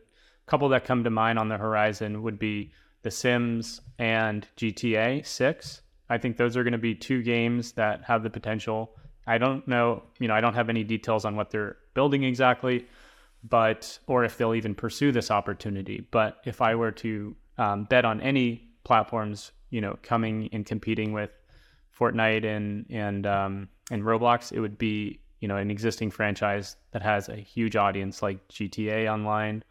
couple 0.45 0.67
that 0.69 0.83
come 0.83 1.05
to 1.05 1.09
mind 1.09 1.39
on 1.39 1.47
the 1.47 1.57
horizon 1.57 2.21
would 2.21 2.37
be 2.37 2.73
The 3.03 3.11
Sims 3.11 3.79
and 3.97 4.45
GTA 4.57 5.25
6. 5.25 5.81
I 6.09 6.17
think 6.17 6.35
those 6.35 6.57
are 6.57 6.63
going 6.65 6.73
to 6.73 6.77
be 6.77 6.95
two 6.95 7.23
games 7.23 7.71
that 7.73 8.03
have 8.03 8.23
the 8.23 8.29
potential. 8.29 8.91
I 9.25 9.37
don't 9.37 9.65
know, 9.69 10.03
you 10.19 10.27
know, 10.27 10.33
I 10.33 10.41
don't 10.41 10.53
have 10.53 10.67
any 10.67 10.83
details 10.83 11.23
on 11.23 11.37
what 11.37 11.49
they're 11.49 11.77
building 11.93 12.23
exactly, 12.23 12.87
but, 13.43 13.99
or 14.07 14.23
if 14.23 14.37
they'll 14.37 14.55
even 14.55 14.75
pursue 14.75 15.11
this 15.11 15.31
opportunity. 15.31 16.05
But 16.11 16.37
if 16.45 16.61
I 16.61 16.75
were 16.75 16.91
to 16.91 17.35
um, 17.57 17.85
bet 17.85 18.05
on 18.05 18.21
any 18.21 18.69
platforms, 18.83 19.51
you 19.69 19.81
know, 19.81 19.97
coming 20.01 20.49
and 20.51 20.65
competing 20.65 21.13
with 21.13 21.31
Fortnite 21.97 22.45
and 22.45 22.85
and 22.89 23.25
um, 23.27 23.69
and 23.91 24.03
Roblox, 24.03 24.51
it 24.51 24.59
would 24.59 24.77
be 24.77 25.19
you 25.39 25.47
know 25.47 25.57
an 25.57 25.69
existing 25.69 26.11
franchise 26.11 26.75
that 26.91 27.01
has 27.01 27.29
a 27.29 27.35
huge 27.35 27.75
audience 27.75 28.21
like 28.21 28.47
GTA 28.47 29.11
Online 29.11 29.63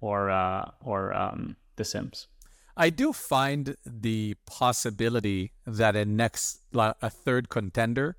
or 0.00 0.30
uh, 0.30 0.70
or 0.82 1.14
um, 1.14 1.56
The 1.76 1.84
Sims. 1.84 2.28
I 2.76 2.90
do 2.90 3.12
find 3.12 3.76
the 3.84 4.36
possibility 4.46 5.52
that 5.66 5.96
a 5.96 6.04
next 6.04 6.62
a 6.74 7.10
third 7.10 7.48
contender 7.48 8.16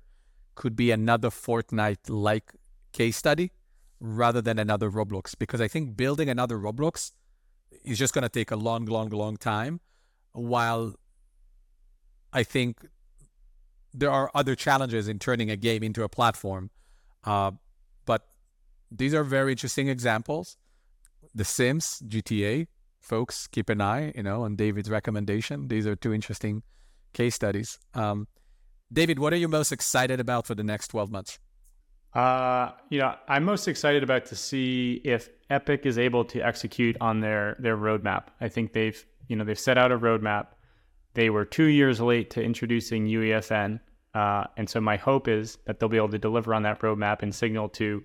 could 0.54 0.76
be 0.76 0.90
another 0.90 1.30
Fortnite 1.30 2.08
like 2.08 2.52
case 2.92 3.16
study 3.16 3.52
rather 4.02 4.42
than 4.42 4.58
another 4.58 4.90
Roblox 4.90 5.38
because 5.38 5.60
I 5.60 5.68
think 5.68 5.96
building 5.96 6.28
another 6.28 6.58
Roblox 6.58 7.12
is 7.84 7.98
just 7.98 8.12
going 8.12 8.22
to 8.22 8.28
take 8.28 8.50
a 8.50 8.56
long, 8.56 8.84
long, 8.84 9.10
long 9.10 9.36
time. 9.36 9.80
While 10.32 10.94
I 12.32 12.42
think 12.42 12.88
there 13.94 14.10
are 14.10 14.30
other 14.34 14.54
challenges 14.56 15.06
in 15.06 15.18
turning 15.18 15.50
a 15.50 15.56
game 15.56 15.82
into 15.82 16.02
a 16.02 16.08
platform. 16.08 16.70
Uh, 17.24 17.52
but 18.06 18.26
these 18.90 19.14
are 19.14 19.22
very 19.22 19.52
interesting 19.52 19.88
examples. 19.88 20.56
The 21.34 21.44
Sims, 21.44 22.02
GTA, 22.06 22.66
folks, 23.00 23.46
keep 23.46 23.68
an 23.68 23.80
eye, 23.80 24.12
you 24.16 24.22
know, 24.22 24.42
on 24.42 24.56
David's 24.56 24.90
recommendation. 24.90 25.68
These 25.68 25.86
are 25.86 25.94
two 25.94 26.12
interesting 26.12 26.62
case 27.12 27.34
studies. 27.34 27.78
Um, 27.94 28.26
David, 28.92 29.18
what 29.18 29.32
are 29.32 29.36
you 29.36 29.48
most 29.48 29.72
excited 29.72 30.18
about 30.20 30.46
for 30.46 30.54
the 30.54 30.64
next 30.64 30.88
12 30.88 31.10
months? 31.10 31.38
Uh, 32.14 32.72
you 32.90 32.98
know, 32.98 33.14
I'm 33.26 33.44
most 33.44 33.68
excited 33.68 34.02
about 34.02 34.26
to 34.26 34.36
see 34.36 35.00
if 35.04 35.30
Epic 35.48 35.86
is 35.86 35.98
able 35.98 36.24
to 36.26 36.40
execute 36.40 36.96
on 37.00 37.20
their 37.20 37.56
their 37.58 37.76
roadmap. 37.76 38.24
I 38.40 38.48
think 38.48 38.72
they've, 38.72 39.04
you 39.28 39.36
know, 39.36 39.44
they've 39.44 39.58
set 39.58 39.78
out 39.78 39.92
a 39.92 39.98
roadmap 39.98 40.48
they 41.14 41.30
were 41.30 41.44
two 41.44 41.66
years 41.66 42.00
late 42.00 42.30
to 42.30 42.42
introducing 42.42 43.06
UEFN. 43.06 43.80
Uh, 44.14 44.44
and 44.56 44.68
so 44.68 44.80
my 44.80 44.96
hope 44.96 45.28
is 45.28 45.58
that 45.66 45.78
they'll 45.78 45.88
be 45.88 45.96
able 45.96 46.10
to 46.10 46.18
deliver 46.18 46.54
on 46.54 46.62
that 46.62 46.80
roadmap 46.80 47.22
and 47.22 47.34
signal 47.34 47.68
to 47.70 48.02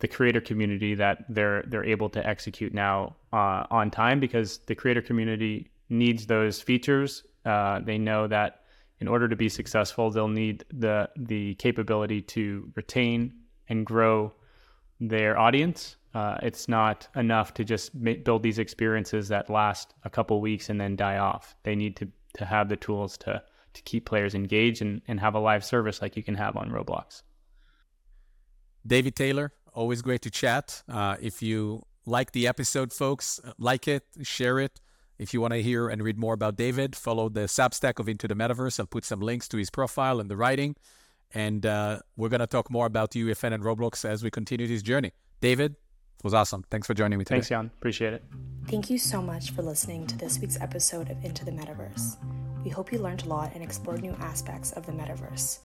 the 0.00 0.08
creator 0.08 0.40
community 0.40 0.94
that 0.94 1.24
they're 1.28 1.62
they're 1.68 1.84
able 1.84 2.10
to 2.10 2.26
execute 2.26 2.74
now 2.74 3.14
uh, 3.32 3.64
on 3.70 3.90
time 3.90 4.20
because 4.20 4.58
the 4.66 4.74
creator 4.74 5.00
community 5.00 5.70
needs 5.88 6.26
those 6.26 6.60
features. 6.60 7.22
Uh, 7.44 7.80
they 7.80 7.96
know 7.96 8.26
that 8.26 8.63
in 9.00 9.08
order 9.08 9.28
to 9.28 9.36
be 9.36 9.48
successful, 9.48 10.10
they'll 10.10 10.28
need 10.28 10.64
the 10.72 11.08
the 11.16 11.54
capability 11.56 12.22
to 12.22 12.70
retain 12.74 13.34
and 13.68 13.84
grow 13.84 14.32
their 15.00 15.38
audience. 15.38 15.96
Uh, 16.14 16.38
it's 16.42 16.68
not 16.68 17.08
enough 17.16 17.54
to 17.54 17.64
just 17.64 17.90
build 18.22 18.42
these 18.42 18.58
experiences 18.58 19.28
that 19.28 19.50
last 19.50 19.94
a 20.04 20.10
couple 20.10 20.40
weeks 20.40 20.70
and 20.70 20.80
then 20.80 20.94
die 20.94 21.18
off. 21.18 21.56
They 21.64 21.74
need 21.74 21.96
to 21.96 22.08
to 22.34 22.44
have 22.44 22.68
the 22.68 22.76
tools 22.76 23.16
to 23.18 23.42
to 23.74 23.82
keep 23.82 24.06
players 24.06 24.34
engaged 24.34 24.82
and, 24.82 25.02
and 25.08 25.18
have 25.18 25.34
a 25.34 25.40
live 25.40 25.64
service 25.64 26.00
like 26.00 26.16
you 26.16 26.22
can 26.22 26.36
have 26.36 26.56
on 26.56 26.70
Roblox. 26.70 27.22
David 28.86 29.16
Taylor, 29.16 29.52
always 29.72 30.02
great 30.02 30.22
to 30.22 30.30
chat. 30.30 30.82
Uh, 30.88 31.16
if 31.20 31.42
you 31.42 31.82
like 32.06 32.32
the 32.32 32.46
episode, 32.46 32.92
folks, 32.92 33.40
like 33.58 33.88
it, 33.88 34.04
share 34.22 34.60
it. 34.60 34.80
If 35.18 35.32
you 35.32 35.40
want 35.40 35.52
to 35.52 35.62
hear 35.62 35.88
and 35.88 36.02
read 36.02 36.18
more 36.18 36.34
about 36.34 36.56
David, 36.56 36.96
follow 36.96 37.28
the 37.28 37.40
Substack 37.40 37.98
of 38.00 38.08
Into 38.08 38.26
the 38.26 38.34
Metaverse. 38.34 38.80
I'll 38.80 38.86
put 38.86 39.04
some 39.04 39.20
links 39.20 39.48
to 39.48 39.56
his 39.56 39.70
profile 39.70 40.20
and 40.20 40.28
the 40.28 40.36
writing. 40.36 40.76
And 41.32 41.64
uh, 41.64 42.00
we're 42.16 42.28
going 42.28 42.40
to 42.40 42.46
talk 42.46 42.70
more 42.70 42.86
about 42.86 43.12
UEFN 43.12 43.52
and 43.52 43.62
Roblox 43.62 44.04
as 44.04 44.22
we 44.22 44.30
continue 44.30 44.66
this 44.66 44.82
journey. 44.82 45.12
David, 45.40 45.72
it 45.72 46.24
was 46.24 46.34
awesome. 46.34 46.64
Thanks 46.70 46.86
for 46.86 46.94
joining 46.94 47.18
me 47.18 47.24
today. 47.24 47.36
Thanks, 47.36 47.50
Yon. 47.50 47.70
Appreciate 47.78 48.12
it. 48.14 48.24
Thank 48.68 48.90
you 48.90 48.98
so 48.98 49.20
much 49.20 49.50
for 49.50 49.62
listening 49.62 50.06
to 50.06 50.16
this 50.16 50.38
week's 50.38 50.60
episode 50.60 51.10
of 51.10 51.24
Into 51.24 51.44
the 51.44 51.50
Metaverse. 51.50 52.16
We 52.64 52.70
hope 52.70 52.92
you 52.92 52.98
learned 52.98 53.24
a 53.24 53.28
lot 53.28 53.52
and 53.54 53.62
explored 53.62 54.02
new 54.02 54.16
aspects 54.20 54.72
of 54.72 54.86
the 54.86 54.92
metaverse. 54.92 55.58